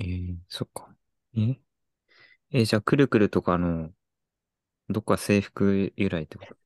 [0.00, 0.94] えー、そっか。
[1.36, 1.60] え？
[2.50, 3.90] え、じゃあ、くるくるとかの、
[4.88, 6.56] どっか制服由来ってこと？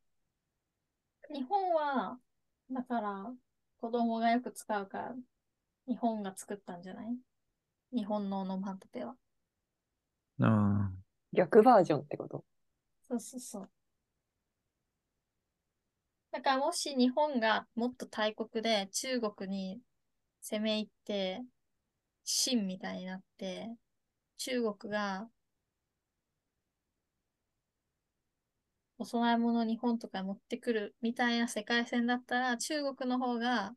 [1.34, 2.18] 日本は、
[2.70, 3.32] だから、
[3.82, 5.14] 子供がよく使うから、
[5.88, 7.16] 日本が作ったんじゃない？
[7.92, 9.16] 日本のオノマトペは。
[10.40, 10.90] ああ。
[11.32, 12.44] 逆バージョンってこと？
[13.08, 13.70] そうそうそう。
[16.30, 19.80] だからもし日本がもっと大国で中国に
[20.40, 21.42] 攻め入って、
[22.24, 23.68] 清みたいになって、
[24.36, 25.26] 中国が
[29.02, 33.74] お供え物を日本とかに持ってくるみたいな世界線だったら、中国の方が、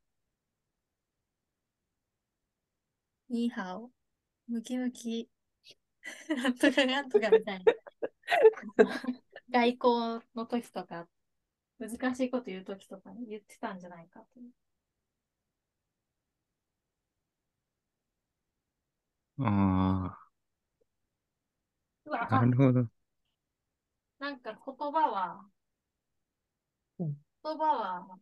[3.30, 3.92] ニーハオ、
[4.48, 5.30] ムキムキ、
[6.38, 7.66] なんとかなんとかみたいな。
[9.50, 11.08] 外交の時とか、
[11.80, 14.28] 難しいこと言う時とかに言ってたんじゃないかと。
[19.40, 20.18] あ
[22.30, 22.88] あ、なるほど。
[24.26, 25.46] なんか言葉は、
[26.98, 27.16] うん。
[27.44, 28.20] 言葉は、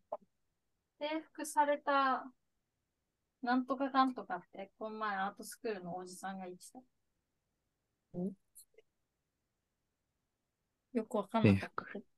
[0.99, 2.25] 征服された、
[3.41, 6.79] なんとかかんとかって、この前アートスクールのおじさんが言ってた。
[8.19, 8.31] ん。
[10.93, 12.13] よくわかんなかった。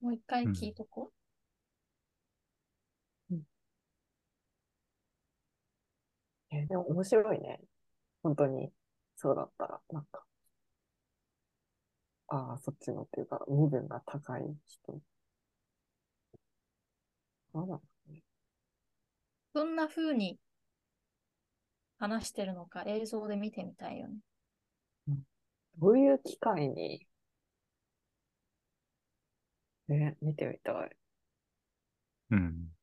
[0.00, 1.10] もう一回聞いとこ
[6.54, 7.60] えでも面白いね。
[8.22, 8.72] 本当に、
[9.16, 10.24] そうだったら、なんか。
[12.28, 15.00] ああ、そっちのっていうか、身分が高い人。
[17.54, 17.80] なんだ。
[19.54, 20.38] どんな風に
[21.98, 24.18] 話してるのか映像で見てみたいよね。
[25.78, 27.06] どういう機会に、
[29.88, 30.96] ね、見てみたい。
[32.30, 32.38] うん。
[32.38, 32.73] うん。